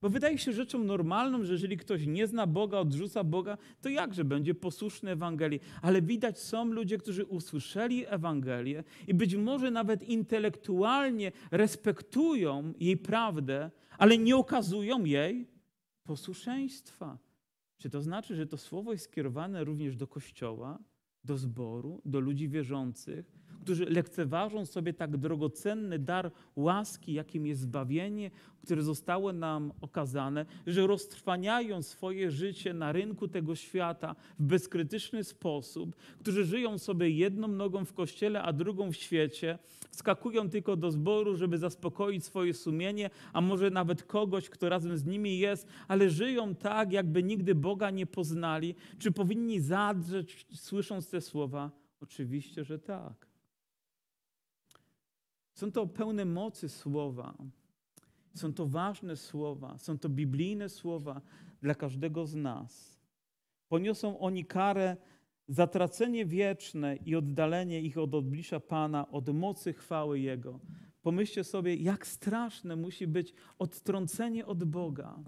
Bo 0.02 0.08
wydaje 0.08 0.38
się 0.38 0.52
rzeczą 0.52 0.84
normalną, 0.84 1.44
że 1.44 1.52
jeżeli 1.52 1.76
ktoś 1.76 2.06
nie 2.06 2.26
zna 2.26 2.46
Boga, 2.46 2.78
odrzuca 2.78 3.24
Boga, 3.24 3.58
to 3.80 3.88
jakże 3.88 4.24
będzie 4.24 4.54
posłuszny 4.54 5.10
Ewangelii. 5.10 5.60
Ale 5.82 6.02
widać, 6.02 6.38
są 6.38 6.64
ludzie, 6.64 6.98
którzy 6.98 7.24
usłyszeli 7.24 8.06
Ewangelię 8.06 8.84
i 9.08 9.14
być 9.14 9.34
może 9.34 9.70
nawet 9.70 10.02
intelektualnie 10.02 11.32
respektują 11.50 12.72
jej 12.80 12.96
prawdę, 12.96 13.70
ale 13.98 14.18
nie 14.18 14.36
okazują 14.36 15.04
jej 15.04 15.48
posłuszeństwa. 16.04 17.18
Czy 17.78 17.90
to 17.90 18.02
znaczy, 18.02 18.34
że 18.34 18.46
to 18.46 18.56
słowo 18.56 18.92
jest 18.92 19.04
skierowane 19.04 19.64
również 19.64 19.96
do 19.96 20.06
Kościoła, 20.06 20.78
do 21.24 21.36
zboru, 21.36 22.02
do 22.04 22.20
ludzi 22.20 22.48
wierzących, 22.48 23.32
którzy 23.68 23.84
lekceważą 23.84 24.66
sobie 24.66 24.92
tak 24.92 25.16
drogocenny 25.16 25.98
dar 25.98 26.30
łaski, 26.56 27.12
jakim 27.12 27.46
jest 27.46 27.60
zbawienie, 27.60 28.30
które 28.62 28.82
zostało 28.82 29.32
nam 29.32 29.72
okazane, 29.80 30.46
że 30.66 30.86
roztrwaniają 30.86 31.82
swoje 31.82 32.30
życie 32.30 32.74
na 32.74 32.92
rynku 32.92 33.28
tego 33.28 33.54
świata 33.54 34.16
w 34.38 34.42
bezkrytyczny 34.42 35.24
sposób, 35.24 35.96
którzy 36.18 36.44
żyją 36.44 36.78
sobie 36.78 37.10
jedną 37.10 37.48
nogą 37.48 37.84
w 37.84 37.92
kościele, 37.92 38.42
a 38.42 38.52
drugą 38.52 38.92
w 38.92 38.96
świecie, 38.96 39.58
wskakują 39.90 40.50
tylko 40.50 40.76
do 40.76 40.90
zboru, 40.90 41.36
żeby 41.36 41.58
zaspokoić 41.58 42.24
swoje 42.24 42.54
sumienie, 42.54 43.10
a 43.32 43.40
może 43.40 43.70
nawet 43.70 44.02
kogoś, 44.02 44.48
kto 44.48 44.68
razem 44.68 44.98
z 44.98 45.04
nimi 45.04 45.38
jest, 45.38 45.66
ale 45.88 46.10
żyją 46.10 46.54
tak, 46.54 46.92
jakby 46.92 47.22
nigdy 47.22 47.54
Boga 47.54 47.90
nie 47.90 48.06
poznali. 48.06 48.74
Czy 48.98 49.12
powinni 49.12 49.60
zadrzeć, 49.60 50.46
słysząc 50.54 51.10
te 51.10 51.20
słowa? 51.20 51.70
Oczywiście, 52.00 52.64
że 52.64 52.78
tak. 52.78 53.27
Są 55.58 55.72
to 55.72 55.86
pełne 55.86 56.24
mocy 56.24 56.68
słowa. 56.68 57.34
Są 58.34 58.52
to 58.52 58.66
ważne 58.66 59.16
słowa, 59.16 59.78
są 59.78 59.98
to 59.98 60.08
biblijne 60.08 60.68
słowa 60.68 61.20
dla 61.62 61.74
każdego 61.74 62.26
z 62.26 62.34
nas. 62.34 63.00
Poniosą 63.68 64.18
oni 64.18 64.44
karę 64.44 64.96
za 65.48 65.66
tracenie 65.66 66.26
wieczne 66.26 66.96
i 66.96 67.16
oddalenie 67.16 67.80
ich 67.80 67.98
od 67.98 68.14
oblicza 68.14 68.60
Pana, 68.60 69.10
od 69.10 69.28
mocy 69.28 69.72
chwały 69.72 70.20
Jego. 70.20 70.60
Pomyślcie 71.02 71.44
sobie, 71.44 71.74
jak 71.74 72.06
straszne 72.06 72.76
musi 72.76 73.06
być 73.06 73.34
odtrącenie 73.58 74.46
od 74.46 74.64
Boga. 74.64 75.18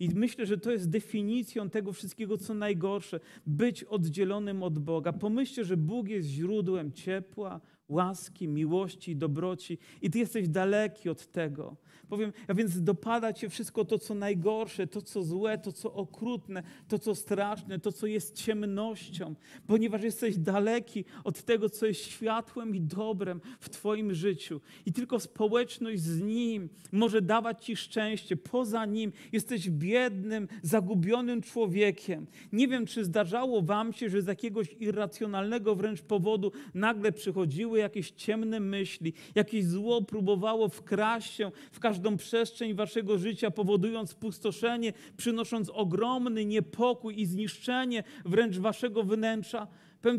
I 0.00 0.08
myślę, 0.08 0.46
że 0.46 0.58
to 0.58 0.70
jest 0.72 0.90
definicją 0.90 1.70
tego 1.70 1.92
wszystkiego, 1.92 2.38
co 2.38 2.54
najgorsze 2.54 3.20
być 3.46 3.84
oddzielonym 3.84 4.62
od 4.62 4.78
Boga. 4.78 5.12
Pomyślcie, 5.12 5.64
że 5.64 5.76
Bóg 5.76 6.08
jest 6.08 6.28
źródłem 6.28 6.92
ciepła, 6.92 7.60
łaski, 7.88 8.48
miłości 8.48 9.16
dobroci, 9.16 9.78
i 10.02 10.10
ty 10.10 10.18
jesteś 10.18 10.48
daleki 10.48 11.08
od 11.08 11.26
tego. 11.26 11.76
Powiem, 12.08 12.32
a 12.48 12.54
więc 12.54 12.82
dopada 12.82 13.32
cię 13.32 13.48
wszystko 13.48 13.84
to, 13.84 13.98
co 13.98 14.14
najgorsze, 14.14 14.86
to, 14.86 15.02
co 15.02 15.22
złe, 15.22 15.58
to, 15.58 15.72
co 15.72 15.92
okrutne, 15.92 16.62
to, 16.88 16.98
co 16.98 17.14
straszne, 17.14 17.78
to, 17.78 17.92
co 17.92 18.06
jest 18.06 18.34
ciemnością, 18.34 19.34
ponieważ 19.66 20.02
jesteś 20.02 20.36
daleki 20.38 21.04
od 21.24 21.42
tego, 21.42 21.70
co 21.70 21.86
jest 21.86 22.00
światłem 22.00 22.74
i 22.76 22.80
dobrem 22.80 23.40
w 23.60 23.68
Twoim 23.68 24.14
życiu. 24.14 24.60
I 24.86 24.92
tylko 24.92 25.20
społeczność 25.20 26.02
z 26.02 26.20
Nim 26.20 26.68
może 26.92 27.22
dawać 27.22 27.64
Ci 27.64 27.76
szczęście. 27.76 28.36
Poza 28.36 28.86
Nim 28.86 29.12
jesteś 29.32 29.70
biednym, 29.70 30.48
zagubionym 30.62 31.42
człowiekiem. 31.42 32.26
Nie 32.52 32.68
wiem, 32.68 32.86
czy 32.86 33.04
zdarzało 33.04 33.62
Wam 33.62 33.92
się, 33.92 34.10
że 34.10 34.22
z 34.22 34.26
jakiegoś 34.26 34.76
irracjonalnego 34.80 35.74
wręcz 35.74 36.02
powodu 36.02 36.52
nagle 36.74 37.12
przychodziły 37.12 37.75
jakieś 37.76 38.10
ciemne 38.10 38.60
myśli, 38.60 39.12
jakieś 39.34 39.64
zło 39.64 40.02
próbowało 40.02 40.68
wkraść 40.68 41.34
się 41.34 41.50
w 41.72 41.80
każdą 41.80 42.16
przestrzeń 42.16 42.74
waszego 42.74 43.18
życia, 43.18 43.50
powodując 43.50 44.14
pustoszenie, 44.14 44.92
przynosząc 45.16 45.70
ogromny 45.70 46.44
niepokój 46.44 47.20
i 47.20 47.26
zniszczenie 47.26 48.04
wręcz 48.24 48.58
waszego 48.58 49.02
wnętrza. 49.02 49.66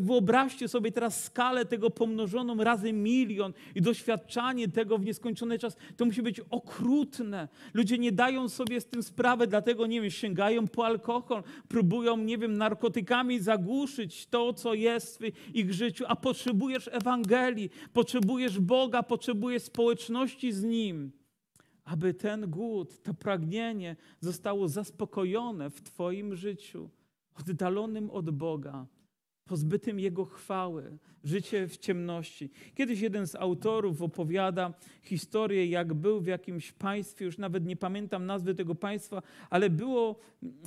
Wyobraźcie 0.00 0.68
sobie 0.68 0.92
teraz 0.92 1.24
skalę 1.24 1.64
tego 1.64 1.90
pomnożoną 1.90 2.64
razy 2.64 2.92
milion 2.92 3.52
i 3.74 3.82
doświadczanie 3.82 4.68
tego 4.68 4.98
w 4.98 5.04
nieskończony 5.04 5.58
czas. 5.58 5.76
To 5.96 6.04
musi 6.04 6.22
być 6.22 6.40
okrutne. 6.50 7.48
Ludzie 7.74 7.98
nie 7.98 8.12
dają 8.12 8.48
sobie 8.48 8.80
z 8.80 8.86
tym 8.86 9.02
sprawy, 9.02 9.46
dlatego, 9.46 9.86
nie 9.86 10.00
wiem, 10.00 10.10
sięgają 10.10 10.68
po 10.68 10.86
alkohol, 10.86 11.42
próbują, 11.68 12.16
nie 12.16 12.38
wiem, 12.38 12.56
narkotykami 12.56 13.40
zagłuszyć 13.40 14.26
to, 14.26 14.52
co 14.52 14.74
jest 14.74 15.22
w 15.22 15.56
ich 15.56 15.72
życiu, 15.72 16.04
a 16.08 16.16
potrzebujesz 16.16 16.88
Ewangelii, 16.92 17.70
potrzebujesz 17.92 18.60
Boga, 18.60 19.02
potrzebujesz 19.02 19.62
społeczności 19.62 20.52
z 20.52 20.62
Nim 20.62 21.12
aby 21.88 22.14
ten 22.14 22.50
głód, 22.50 23.02
to 23.02 23.14
pragnienie 23.14 23.96
zostało 24.20 24.68
zaspokojone 24.68 25.70
w 25.70 25.82
Twoim 25.82 26.36
życiu, 26.36 26.90
oddalonym 27.40 28.10
od 28.10 28.30
Boga, 28.30 28.86
pozbytym 29.48 30.00
Jego 30.00 30.24
chwały, 30.24 30.98
życie 31.24 31.68
w 31.68 31.76
ciemności. 31.76 32.50
Kiedyś 32.74 33.00
jeden 33.00 33.26
z 33.26 33.34
autorów 33.34 34.02
opowiada 34.02 34.74
historię, 35.02 35.66
jak 35.66 35.94
był 35.94 36.20
w 36.20 36.26
jakimś 36.26 36.72
państwie, 36.72 37.24
już 37.24 37.38
nawet 37.38 37.66
nie 37.66 37.76
pamiętam 37.76 38.26
nazwy 38.26 38.54
tego 38.54 38.74
państwa, 38.74 39.22
ale 39.50 39.70
było, 39.70 40.20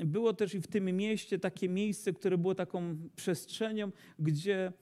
było 0.05 0.33
też 0.33 0.55
i 0.55 0.61
w 0.61 0.67
tym 0.67 0.85
mieście 0.85 1.39
takie 1.39 1.69
miejsce, 1.69 2.13
które 2.13 2.37
było 2.37 2.55
taką 2.55 2.97
przestrzenią, 3.15 3.91
gdzie 4.19 4.73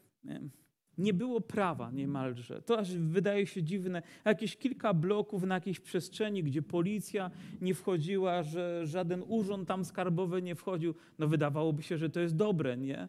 nie 1.00 1.14
było 1.14 1.42
prawa 1.42 1.92
niemalże. 1.92 2.62
To 2.62 2.80
aż 2.80 2.98
wydaje 2.98 3.48
się 3.48 3.64
dziwne. 3.64 4.02
Jakieś 4.26 4.58
kilka 4.58 4.94
bloków 4.94 5.44
na 5.44 5.56
jakiejś 5.56 5.80
przestrzeni, 5.80 6.44
gdzie 6.44 6.62
policja 6.62 7.32
nie 7.62 7.74
wchodziła, 7.74 8.44
że 8.44 8.88
żaden 8.88 9.24
urząd 9.28 9.68
tam 9.68 9.86
skarbowy 9.86 10.42
nie 10.42 10.56
wchodził. 10.56 10.96
No 11.20 11.28
wydawałoby 11.28 11.84
się, 11.84 11.98
że 11.98 12.10
to 12.10 12.20
jest 12.20 12.36
dobre, 12.36 12.78
nie? 12.78 13.08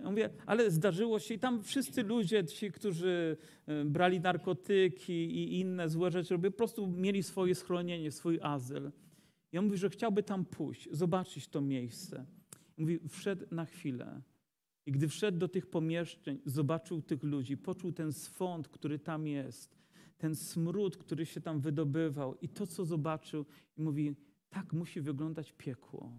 Ja 0.00 0.10
mówię, 0.10 0.30
ale 0.46 0.70
zdarzyło 0.70 1.18
się 1.18 1.34
i 1.34 1.38
tam 1.38 1.62
wszyscy 1.62 2.02
ludzie, 2.02 2.44
ci, 2.44 2.72
którzy 2.72 3.36
e, 3.66 3.84
brali 3.84 4.20
narkotyki 4.20 5.12
i 5.12 5.60
inne 5.60 5.88
złe 5.88 6.10
rzeczy, 6.10 6.38
po 6.38 6.50
prostu 6.50 6.86
mieli 6.86 7.22
swoje 7.22 7.54
schronienie, 7.54 8.10
swój 8.10 8.38
azyl. 8.42 8.90
Ja 9.52 9.62
mówię, 9.62 9.76
że 9.76 9.90
chciałby 9.90 10.22
tam 10.22 10.44
pójść, 10.44 10.88
zobaczyć 10.92 11.48
to 11.48 11.60
miejsce. 11.60 12.24
Mówi, 12.78 12.98
wszedł 13.08 13.46
na 13.50 13.64
chwilę 13.64 14.22
i 14.86 14.92
gdy 14.92 15.08
wszedł 15.08 15.38
do 15.38 15.48
tych 15.48 15.66
pomieszczeń, 15.66 16.38
zobaczył 16.44 17.02
tych 17.02 17.22
ludzi, 17.22 17.56
poczuł 17.56 17.92
ten 17.92 18.12
swąd, 18.12 18.68
który 18.68 18.98
tam 18.98 19.26
jest, 19.26 19.78
ten 20.18 20.34
smród, 20.36 20.96
który 20.96 21.26
się 21.26 21.40
tam 21.40 21.60
wydobywał 21.60 22.34
i 22.34 22.48
to, 22.48 22.66
co 22.66 22.84
zobaczył, 22.84 23.46
i 23.76 23.82
mówi: 23.82 24.16
Tak 24.50 24.72
musi 24.72 25.00
wyglądać 25.00 25.52
piekło. 25.52 26.12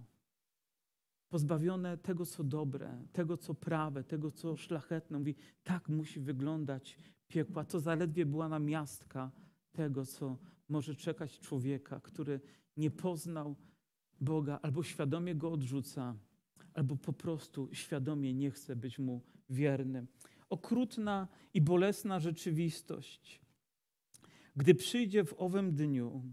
Pozbawione 1.29 1.97
tego, 1.97 2.25
co 2.25 2.43
dobre, 2.43 3.05
tego, 3.11 3.37
co 3.37 3.53
prawe, 3.53 4.03
tego, 4.03 4.31
co 4.31 4.55
szlachetne. 4.55 5.19
Mówi: 5.19 5.35
Tak 5.63 5.89
musi 5.89 6.19
wyglądać 6.19 6.99
piekło. 7.27 7.63
To 7.63 7.79
zaledwie 7.79 8.25
była 8.25 8.49
namiastka 8.49 9.31
tego, 9.71 10.05
co 10.05 10.37
może 10.69 10.95
czekać 10.95 11.39
człowieka, 11.39 11.99
który 11.99 12.39
nie 12.77 12.91
poznał 12.91 13.55
Boga 14.21 14.59
albo 14.61 14.83
świadomie 14.83 15.35
go 15.35 15.51
odrzuca 15.51 16.15
albo 16.73 16.95
po 16.95 17.13
prostu 17.13 17.69
świadomie 17.71 18.33
nie 18.33 18.51
chce 18.51 18.75
być 18.75 18.99
mu 18.99 19.21
wierny. 19.49 20.05
Okrutna 20.49 21.27
i 21.53 21.61
bolesna 21.61 22.19
rzeczywistość. 22.19 23.41
Gdy 24.55 24.75
przyjdzie 24.75 25.23
w 25.23 25.33
owym 25.37 25.75
dniu, 25.75 26.23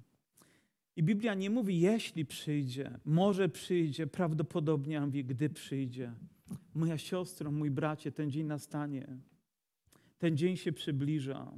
i 0.96 1.02
Biblia 1.02 1.34
nie 1.34 1.50
mówi, 1.50 1.80
jeśli 1.80 2.26
przyjdzie, 2.26 2.98
może 3.04 3.48
przyjdzie, 3.48 4.06
prawdopodobnie 4.06 5.00
mówi, 5.00 5.24
gdy 5.24 5.50
przyjdzie. 5.50 6.12
Moja 6.74 6.98
siostro, 6.98 7.50
mój 7.50 7.70
bracie, 7.70 8.12
ten 8.12 8.30
dzień 8.30 8.46
nastanie. 8.46 9.06
Ten 10.18 10.36
dzień 10.36 10.56
się 10.56 10.72
przybliża. 10.72 11.52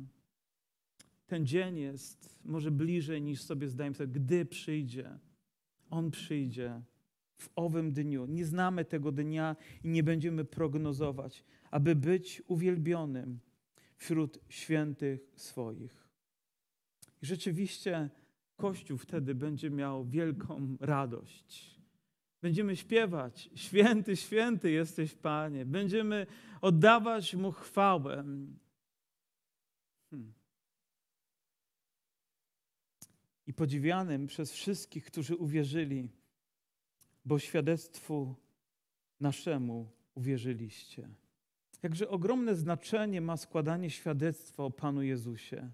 Ten 1.26 1.46
dzień 1.46 1.78
jest 1.78 2.38
może 2.44 2.70
bliżej 2.70 3.22
niż 3.22 3.42
sobie 3.42 3.68
zdajemy 3.68 3.96
sobie, 3.96 4.12
gdy 4.12 4.44
przyjdzie. 4.44 5.18
On 5.90 6.10
przyjdzie 6.10 6.80
w 7.42 7.50
owym 7.56 7.92
dniu. 7.92 8.26
Nie 8.26 8.44
znamy 8.44 8.84
tego 8.84 9.12
dnia 9.12 9.56
i 9.84 9.88
nie 9.88 10.02
będziemy 10.02 10.44
prognozować, 10.44 11.44
aby 11.70 11.96
być 11.96 12.42
uwielbionym 12.46 13.38
wśród 13.96 14.38
świętych 14.48 15.32
swoich. 15.36 16.08
I 17.22 17.26
rzeczywiście 17.26 18.10
Kościół 18.56 18.98
wtedy 18.98 19.34
będzie 19.34 19.70
miał 19.70 20.04
wielką 20.04 20.76
radość. 20.80 21.80
Będziemy 22.42 22.76
śpiewać: 22.76 23.50
Święty, 23.54 24.16
święty 24.16 24.70
jesteś, 24.70 25.14
Panie. 25.14 25.66
Będziemy 25.66 26.26
oddawać 26.60 27.34
Mu 27.34 27.52
chwałę. 27.52 28.24
Hmm. 30.10 30.32
I 33.46 33.54
podziwianym 33.54 34.26
przez 34.26 34.52
wszystkich, 34.52 35.04
którzy 35.04 35.36
uwierzyli, 35.36 36.08
bo 37.24 37.38
świadectwu 37.38 38.34
naszemu 39.20 39.90
uwierzyliście. 40.14 41.08
Jakże 41.82 42.08
ogromne 42.08 42.56
znaczenie 42.56 43.20
ma 43.20 43.36
składanie 43.36 43.90
świadectwa 43.90 44.64
o 44.64 44.70
Panu 44.70 45.02
Jezusie. 45.02 45.70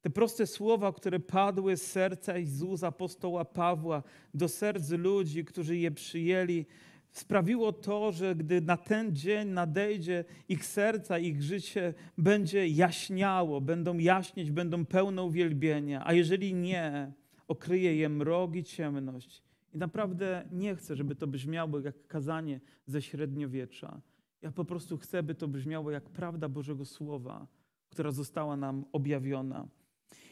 Te 0.00 0.10
proste 0.10 0.46
słowa, 0.46 0.92
które 0.92 1.20
padły 1.20 1.76
z 1.76 1.82
serca 1.82 2.32
ust 2.68 2.84
apostoła 2.84 3.44
Pawła 3.44 4.02
do 4.34 4.48
serc 4.48 4.90
ludzi, 4.90 5.44
którzy 5.44 5.76
je 5.76 5.90
przyjęli, 5.90 6.66
sprawiło 7.10 7.72
to, 7.72 8.12
że 8.12 8.34
gdy 8.34 8.60
na 8.60 8.76
ten 8.76 9.16
dzień 9.16 9.48
nadejdzie 9.48 10.24
ich 10.48 10.66
serca, 10.66 11.18
ich 11.18 11.42
życie 11.42 11.94
będzie 12.18 12.68
jaśniało, 12.68 13.60
będą 13.60 13.98
jaśnieć, 13.98 14.50
będą 14.50 14.86
pełne 14.86 15.22
uwielbienia, 15.22 16.02
a 16.06 16.12
jeżeli 16.12 16.54
nie, 16.54 17.12
okryje 17.48 17.96
je 17.96 18.08
mrok 18.08 18.56
i 18.56 18.64
ciemność. 18.64 19.47
Naprawdę 19.78 20.48
nie 20.52 20.76
chcę, 20.76 20.96
żeby 20.96 21.14
to 21.14 21.26
brzmiało 21.26 21.80
jak 21.80 22.06
kazanie 22.06 22.60
ze 22.86 23.02
średniowiecza. 23.02 24.00
Ja 24.42 24.52
po 24.52 24.64
prostu 24.64 24.98
chcę, 24.98 25.22
by 25.22 25.34
to 25.34 25.48
brzmiało 25.48 25.90
jak 25.90 26.04
prawda 26.10 26.48
Bożego 26.48 26.84
Słowa, 26.84 27.46
która 27.90 28.10
została 28.10 28.56
nam 28.56 28.84
objawiona. 28.92 29.68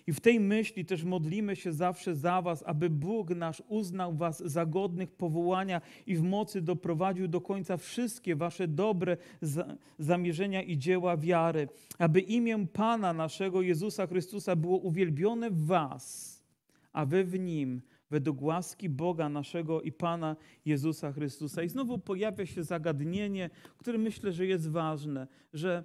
I 0.07 0.13
w 0.13 0.21
tej 0.21 0.41
myśli 0.41 0.85
też 0.85 1.05
modlimy 1.05 1.57
się 1.57 1.73
zawsze 1.73 2.15
za 2.15 2.43
Was, 2.43 2.63
aby 2.67 2.91
Bóg 2.91 3.31
nasz 3.31 3.63
uznał 3.69 4.15
Was 4.15 4.39
za 4.39 4.67
godnych 4.67 5.13
powołania 5.13 5.81
i 6.07 6.17
w 6.17 6.23
mocy 6.23 6.63
doprowadził 6.63 7.29
do 7.29 7.41
końca 7.41 7.77
wszystkie 7.77 8.37
Wasze 8.37 8.69
dobre 8.69 9.17
zamierzenia 9.99 10.63
i 10.63 10.79
dzieła 10.79 11.17
wiary, 11.17 11.69
aby 11.99 12.21
imię 12.21 12.67
Pana 12.73 13.13
naszego 13.13 13.63
Jezusa 13.63 14.07
Chrystusa 14.07 14.57
było 14.57 14.79
uwielbione 14.79 15.51
w 15.51 15.67
Was, 15.67 16.37
a 16.93 17.07
Wy 17.07 17.25
w 17.25 17.39
Nim 17.39 17.83
według 18.11 18.43
łaski 18.43 18.89
Boga 18.89 19.29
naszego 19.29 19.83
i 19.83 19.93
Pana 19.93 20.37
Jezusa 20.65 21.13
Chrystusa. 21.13 21.63
I 21.63 21.69
znowu 21.69 21.99
pojawia 21.99 22.47
się 22.47 22.63
zagadnienie, 22.63 23.51
które 23.79 23.99
myślę, 23.99 24.33
że 24.33 24.47
jest 24.47 24.71
ważne, 24.71 25.27
że 25.53 25.85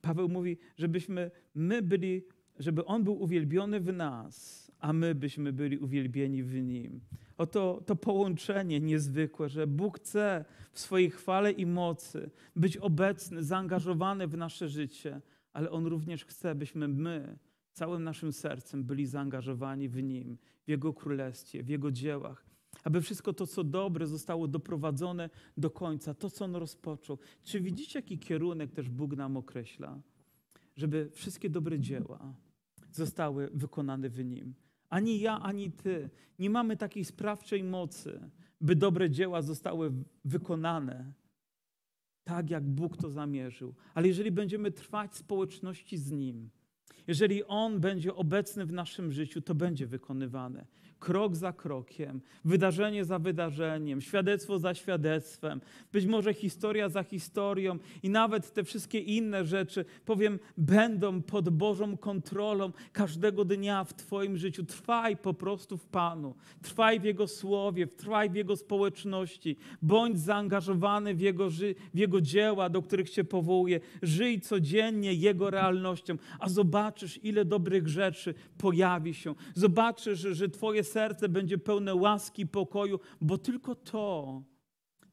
Paweł 0.00 0.28
mówi, 0.28 0.58
żebyśmy 0.76 1.30
my 1.54 1.82
byli, 1.82 2.22
żeby 2.58 2.84
On 2.84 3.04
był 3.04 3.22
uwielbiony 3.22 3.80
w 3.80 3.92
nas, 3.92 4.68
a 4.78 4.92
my 4.92 5.14
byśmy 5.14 5.52
byli 5.52 5.78
uwielbieni 5.78 6.42
w 6.42 6.54
Nim. 6.62 7.00
Oto 7.36 7.82
to 7.86 7.96
połączenie 7.96 8.80
niezwykłe, 8.80 9.48
że 9.48 9.66
Bóg 9.66 9.98
chce 9.98 10.44
w 10.72 10.80
swojej 10.80 11.10
chwale 11.10 11.52
i 11.52 11.66
mocy 11.66 12.30
być 12.56 12.76
obecny, 12.76 13.42
zaangażowany 13.42 14.26
w 14.26 14.36
nasze 14.36 14.68
życie, 14.68 15.20
ale 15.52 15.70
On 15.70 15.86
również 15.86 16.24
chce, 16.24 16.54
byśmy 16.54 16.88
my 16.88 17.38
całym 17.78 18.04
naszym 18.04 18.32
sercem 18.32 18.84
byli 18.84 19.06
zaangażowani 19.06 19.88
w 19.88 20.02
Nim, 20.02 20.38
w 20.68 20.70
Jego 20.70 20.92
królestwie, 20.92 21.62
w 21.62 21.68
Jego 21.68 21.92
dziełach. 21.92 22.44
Aby 22.84 23.00
wszystko 23.00 23.32
to, 23.32 23.46
co 23.46 23.64
dobre, 23.64 24.06
zostało 24.06 24.48
doprowadzone 24.48 25.30
do 25.56 25.70
końca, 25.70 26.14
to, 26.14 26.30
co 26.30 26.44
On 26.44 26.56
rozpoczął. 26.56 27.18
Czy 27.42 27.60
widzicie, 27.60 27.98
jaki 27.98 28.18
kierunek 28.18 28.72
też 28.72 28.88
Bóg 28.88 29.16
nam 29.16 29.36
określa? 29.36 30.00
Żeby 30.76 31.10
wszystkie 31.12 31.50
dobre 31.50 31.80
dzieła 31.80 32.34
zostały 32.92 33.50
wykonane 33.54 34.08
w 34.08 34.24
Nim. 34.24 34.54
Ani 34.88 35.20
ja, 35.20 35.40
ani 35.40 35.72
Ty 35.72 36.10
nie 36.38 36.50
mamy 36.50 36.76
takiej 36.76 37.04
sprawczej 37.04 37.64
mocy, 37.64 38.30
by 38.60 38.76
dobre 38.76 39.10
dzieła 39.10 39.42
zostały 39.42 39.92
wykonane 40.24 41.12
tak, 42.24 42.50
jak 42.50 42.64
Bóg 42.64 42.96
to 42.96 43.10
zamierzył. 43.10 43.74
Ale 43.94 44.08
jeżeli 44.08 44.30
będziemy 44.30 44.72
trwać 44.72 45.12
w 45.12 45.16
społeczności 45.16 45.98
z 45.98 46.10
Nim, 46.10 46.50
jeżeli 47.08 47.44
On 47.44 47.80
będzie 47.80 48.14
obecny 48.14 48.66
w 48.66 48.72
naszym 48.72 49.12
życiu, 49.12 49.40
to 49.40 49.54
będzie 49.54 49.86
wykonywane 49.86 50.64
krok 50.98 51.36
za 51.36 51.52
krokiem, 51.52 52.20
wydarzenie 52.44 53.04
za 53.04 53.18
wydarzeniem, 53.18 54.00
świadectwo 54.00 54.58
za 54.58 54.74
świadectwem, 54.74 55.60
być 55.92 56.06
może 56.06 56.34
historia 56.34 56.88
za 56.88 57.02
historią 57.02 57.78
i 58.02 58.10
nawet 58.10 58.52
te 58.52 58.64
wszystkie 58.64 58.98
inne 58.98 59.44
rzeczy, 59.44 59.84
powiem, 60.04 60.38
będą 60.56 61.22
pod 61.22 61.48
Bożą 61.48 61.96
kontrolą 61.96 62.72
każdego 62.92 63.44
dnia 63.44 63.84
w 63.84 63.94
Twoim 63.94 64.36
życiu. 64.36 64.64
Trwaj 64.64 65.16
po 65.16 65.34
prostu 65.34 65.76
w 65.76 65.86
Panu, 65.86 66.34
trwaj 66.62 67.00
w 67.00 67.04
Jego 67.04 67.26
słowie, 67.26 67.86
trwaj 67.86 68.30
w 68.30 68.34
Jego 68.34 68.56
społeczności, 68.56 69.56
bądź 69.82 70.20
zaangażowany 70.20 71.14
w 71.14 71.20
Jego, 71.20 71.50
w 71.94 71.98
Jego 71.98 72.20
dzieła, 72.20 72.68
do 72.68 72.82
których 72.82 73.10
Cię 73.10 73.24
powołuje. 73.24 73.80
Żyj 74.02 74.40
codziennie 74.40 75.14
Jego 75.14 75.50
realnością, 75.50 76.16
a 76.38 76.48
zobaczysz, 76.98 77.24
ile 77.24 77.44
dobrych 77.44 77.88
rzeczy 77.88 78.34
pojawi 78.58 79.14
się. 79.14 79.34
Zobaczysz, 79.54 80.18
że 80.20 80.48
Twoje 80.48 80.84
serce 80.84 81.28
będzie 81.28 81.58
pełne 81.58 81.94
łaski, 81.94 82.46
pokoju, 82.46 83.00
bo 83.20 83.38
tylko 83.38 83.74
to 83.74 84.42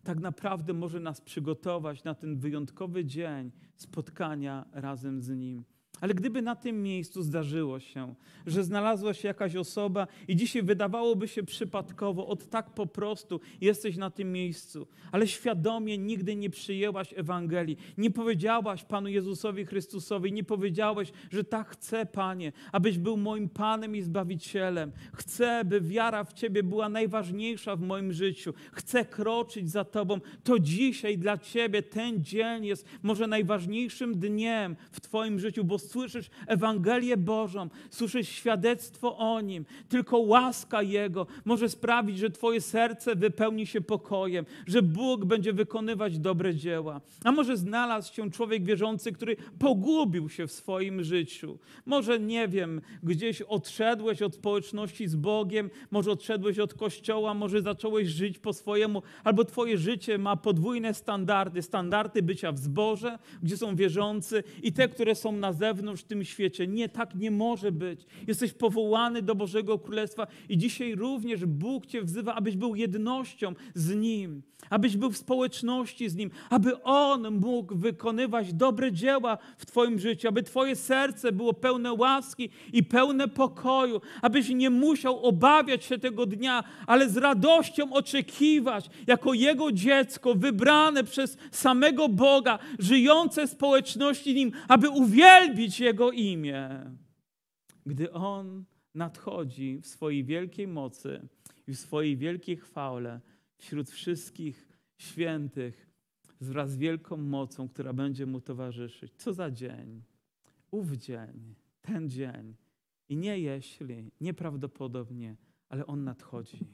tak 0.03 0.19
naprawdę 0.19 0.73
może 0.73 0.99
nas 0.99 1.21
przygotować 1.21 2.03
na 2.03 2.15
ten 2.15 2.37
wyjątkowy 2.37 3.05
dzień 3.05 3.51
spotkania 3.75 4.65
razem 4.71 5.21
z 5.21 5.29
Nim. 5.29 5.63
Ale 6.01 6.13
gdyby 6.13 6.41
na 6.41 6.55
tym 6.55 6.83
miejscu 6.83 7.23
zdarzyło 7.23 7.79
się, 7.79 8.15
że 8.45 8.63
znalazła 8.63 9.13
się 9.13 9.27
jakaś 9.27 9.55
osoba 9.55 10.07
i 10.27 10.35
dzisiaj 10.35 10.63
wydawałoby 10.63 11.27
się 11.27 11.43
przypadkowo, 11.43 12.27
od 12.27 12.49
tak 12.49 12.73
po 12.73 12.87
prostu 12.87 13.39
jesteś 13.61 13.97
na 13.97 14.09
tym 14.09 14.31
miejscu, 14.31 14.87
ale 15.11 15.27
świadomie 15.27 15.97
nigdy 15.97 16.35
nie 16.35 16.49
przyjęłaś 16.49 17.13
Ewangelii, 17.15 17.77
nie 17.97 18.11
powiedziałaś 18.11 18.83
Panu 18.83 19.09
Jezusowi 19.09 19.65
Chrystusowi, 19.65 20.33
nie 20.33 20.43
powiedziałeś, 20.43 21.11
że 21.31 21.43
tak 21.43 21.69
chcę, 21.69 22.05
Panie, 22.05 22.51
abyś 22.71 22.97
był 22.97 23.17
moim 23.17 23.49
Panem 23.49 23.95
i 23.95 24.01
Zbawicielem. 24.01 24.91
Chcę, 25.13 25.65
by 25.65 25.81
wiara 25.81 26.23
w 26.23 26.33
Ciebie 26.33 26.63
była 26.63 26.89
najważniejsza 26.89 27.75
w 27.75 27.81
moim 27.81 28.13
życiu. 28.13 28.53
Chcę 28.71 29.05
kroczyć 29.05 29.71
za 29.71 29.83
Tobą. 29.83 30.19
To 30.43 30.59
dzisiaj 30.59 31.17
dla 31.17 31.37
Ciebie 31.37 31.83
ten 31.83 32.23
dzień 32.23 32.65
jest 32.65 32.85
może 33.03 33.27
najważniejszym 33.27 34.19
dniem 34.19 34.75
w 34.91 35.01
Twoim 35.01 35.39
życiu, 35.39 35.63
bo 35.63 35.79
słyszysz 35.85 36.29
Ewangelię 36.47 37.17
Bożą, 37.17 37.69
słyszysz 37.89 38.29
świadectwo 38.29 39.17
o 39.17 39.41
Nim. 39.41 39.65
Tylko 39.89 40.17
łaska 40.17 40.81
Jego 40.81 41.27
może 41.45 41.69
sprawić, 41.69 42.17
że 42.17 42.29
Twoje 42.29 42.61
serce 42.61 43.15
wypełni 43.15 43.67
się 43.67 43.81
pokojem, 43.81 44.45
że 44.67 44.81
Bóg 44.81 45.25
będzie 45.25 45.53
wykonywać 45.53 46.19
dobre 46.19 46.55
dzieła. 46.55 47.01
A 47.23 47.31
może 47.31 47.57
znalazł 47.57 48.13
się 48.13 48.31
człowiek 48.31 48.63
wierzący, 48.63 49.11
który 49.11 49.35
pogubił 49.59 50.29
się 50.29 50.47
w 50.47 50.51
swoim 50.51 51.03
życiu. 51.03 51.57
Może, 51.85 52.19
nie 52.19 52.47
wiem, 52.47 52.81
gdzieś 53.03 53.41
odszedłeś 53.41 54.21
od 54.21 54.35
społeczności 54.35 55.07
z 55.07 55.15
Bogiem, 55.15 55.69
może 55.91 56.11
odszedłeś 56.11 56.59
od 56.59 56.73
Kościoła, 56.73 57.33
może 57.33 57.61
zacząłeś 57.61 58.07
żyć 58.07 58.39
po 58.39 58.53
swojemu, 58.53 59.03
albo 59.23 59.45
Twoje 59.45 59.77
życie 59.77 60.17
ma 60.17 60.35
podwójne 60.35 60.93
standardy. 60.93 61.61
Standardy 61.61 62.21
bycia 62.21 62.51
w 62.51 62.57
zborze, 62.57 63.19
gdzie 63.43 63.57
są 63.57 63.75
wierzący 63.75 64.43
i 64.63 64.73
te, 64.73 64.87
które 64.87 65.15
są 65.15 65.31
na 65.31 65.53
zewnątrz 65.53 65.74
w 65.75 66.03
tym 66.03 66.23
świecie. 66.23 66.67
Nie, 66.67 66.89
tak 66.89 67.15
nie 67.15 67.31
może 67.31 67.71
być. 67.71 68.05
Jesteś 68.27 68.53
powołany 68.53 69.21
do 69.21 69.35
Bożego 69.35 69.79
Królestwa 69.79 70.27
i 70.49 70.57
dzisiaj 70.57 70.95
również 70.95 71.45
Bóg 71.45 71.85
Cię 71.85 72.01
wzywa, 72.01 72.35
abyś 72.35 72.55
był 72.55 72.75
jednością 72.75 73.53
z 73.73 73.95
Nim, 73.95 74.41
abyś 74.69 74.97
był 74.97 75.11
w 75.11 75.17
społeczności 75.17 76.09
z 76.09 76.15
Nim, 76.15 76.31
aby 76.49 76.83
On 76.83 77.39
mógł 77.39 77.75
wykonywać 77.75 78.53
dobre 78.53 78.91
dzieła 78.91 79.37
w 79.57 79.65
Twoim 79.65 79.99
życiu, 79.99 80.27
aby 80.27 80.43
Twoje 80.43 80.75
serce 80.75 81.31
było 81.31 81.53
pełne 81.53 81.93
łaski 81.93 82.49
i 82.73 82.83
pełne 82.83 83.27
pokoju, 83.27 84.01
abyś 84.21 84.49
nie 84.49 84.69
musiał 84.69 85.25
obawiać 85.25 85.83
się 85.83 85.97
tego 85.97 86.25
dnia, 86.25 86.63
ale 86.87 87.09
z 87.09 87.17
radością 87.17 87.93
oczekiwać 87.93 88.89
jako 89.07 89.33
Jego 89.33 89.71
dziecko, 89.71 90.35
wybrane 90.35 91.03
przez 91.03 91.37
samego 91.51 92.09
Boga, 92.09 92.59
żyjące 92.79 93.47
w 93.47 93.51
społeczności 93.51 94.35
Nim, 94.35 94.51
aby 94.67 94.89
uwielbić 94.89 95.64
Jego 95.79 96.11
imię. 96.11 96.91
Gdy 97.85 98.11
On 98.11 98.65
nadchodzi 98.95 99.79
w 99.81 99.87
swojej 99.87 100.23
wielkiej 100.23 100.67
mocy 100.67 101.27
i 101.67 101.73
w 101.73 101.79
swojej 101.79 102.17
wielkiej 102.17 102.57
chwale 102.57 103.21
wśród 103.57 103.89
wszystkich 103.89 104.67
świętych 104.97 105.89
wraz 106.41 106.71
z 106.71 106.77
wielką 106.77 107.17
mocą, 107.17 107.69
która 107.69 107.93
będzie 107.93 108.25
Mu 108.25 108.41
towarzyszyć. 108.41 109.13
Co 109.17 109.33
za 109.33 109.51
dzień? 109.51 110.03
Ów 110.71 110.91
dzień, 110.91 111.55
ten 111.81 112.09
dzień. 112.09 112.55
I 113.09 113.17
nie 113.17 113.39
jeśli, 113.39 114.11
nieprawdopodobnie, 114.21 115.35
ale 115.69 115.85
On 115.85 116.03
nadchodzi. 116.03 116.67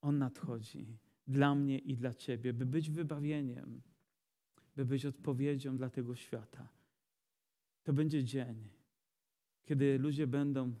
On 0.00 0.18
nadchodzi 0.18 0.86
dla 1.26 1.54
mnie 1.54 1.78
i 1.78 1.96
dla 1.96 2.14
Ciebie, 2.14 2.52
by 2.52 2.66
być 2.66 2.90
wybawieniem, 2.90 3.82
by 4.76 4.84
być 4.84 5.06
odpowiedzią 5.06 5.76
dla 5.76 5.90
tego 5.90 6.16
świata. 6.16 6.68
To 7.82 7.92
będzie 7.92 8.24
dzień, 8.24 8.68
kiedy 9.64 9.98
ludzie 9.98 10.26
będą 10.26 10.74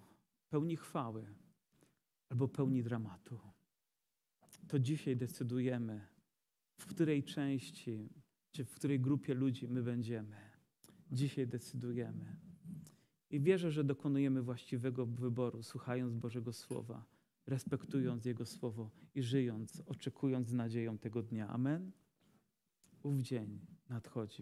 pełni 0.48 0.76
chwały 0.76 1.26
albo 2.28 2.48
pełni 2.48 2.82
dramatu. 2.82 3.40
To 4.68 4.78
dzisiaj 4.78 5.16
decydujemy, 5.16 6.06
w 6.76 6.86
której 6.86 7.24
części 7.24 8.08
czy 8.52 8.64
w 8.64 8.74
której 8.74 9.00
grupie 9.00 9.34
ludzi 9.34 9.68
my 9.68 9.82
będziemy. 9.82 10.36
Dzisiaj 11.12 11.46
decydujemy. 11.46 12.36
I 13.30 13.40
wierzę, 13.40 13.70
że 13.70 13.84
dokonujemy 13.84 14.42
właściwego 14.42 15.06
wyboru, 15.06 15.62
słuchając 15.62 16.14
Bożego 16.14 16.52
Słowa, 16.52 17.04
respektując 17.46 18.24
Jego 18.24 18.46
Słowo 18.46 18.90
i 19.14 19.22
żyjąc, 19.22 19.82
oczekując 19.86 20.48
z 20.48 20.52
nadzieją 20.52 20.98
tego 20.98 21.22
dnia. 21.22 21.48
Amen. 21.48 21.92
Ów 23.02 23.20
dzień 23.20 23.60
nadchodzi. 23.88 24.38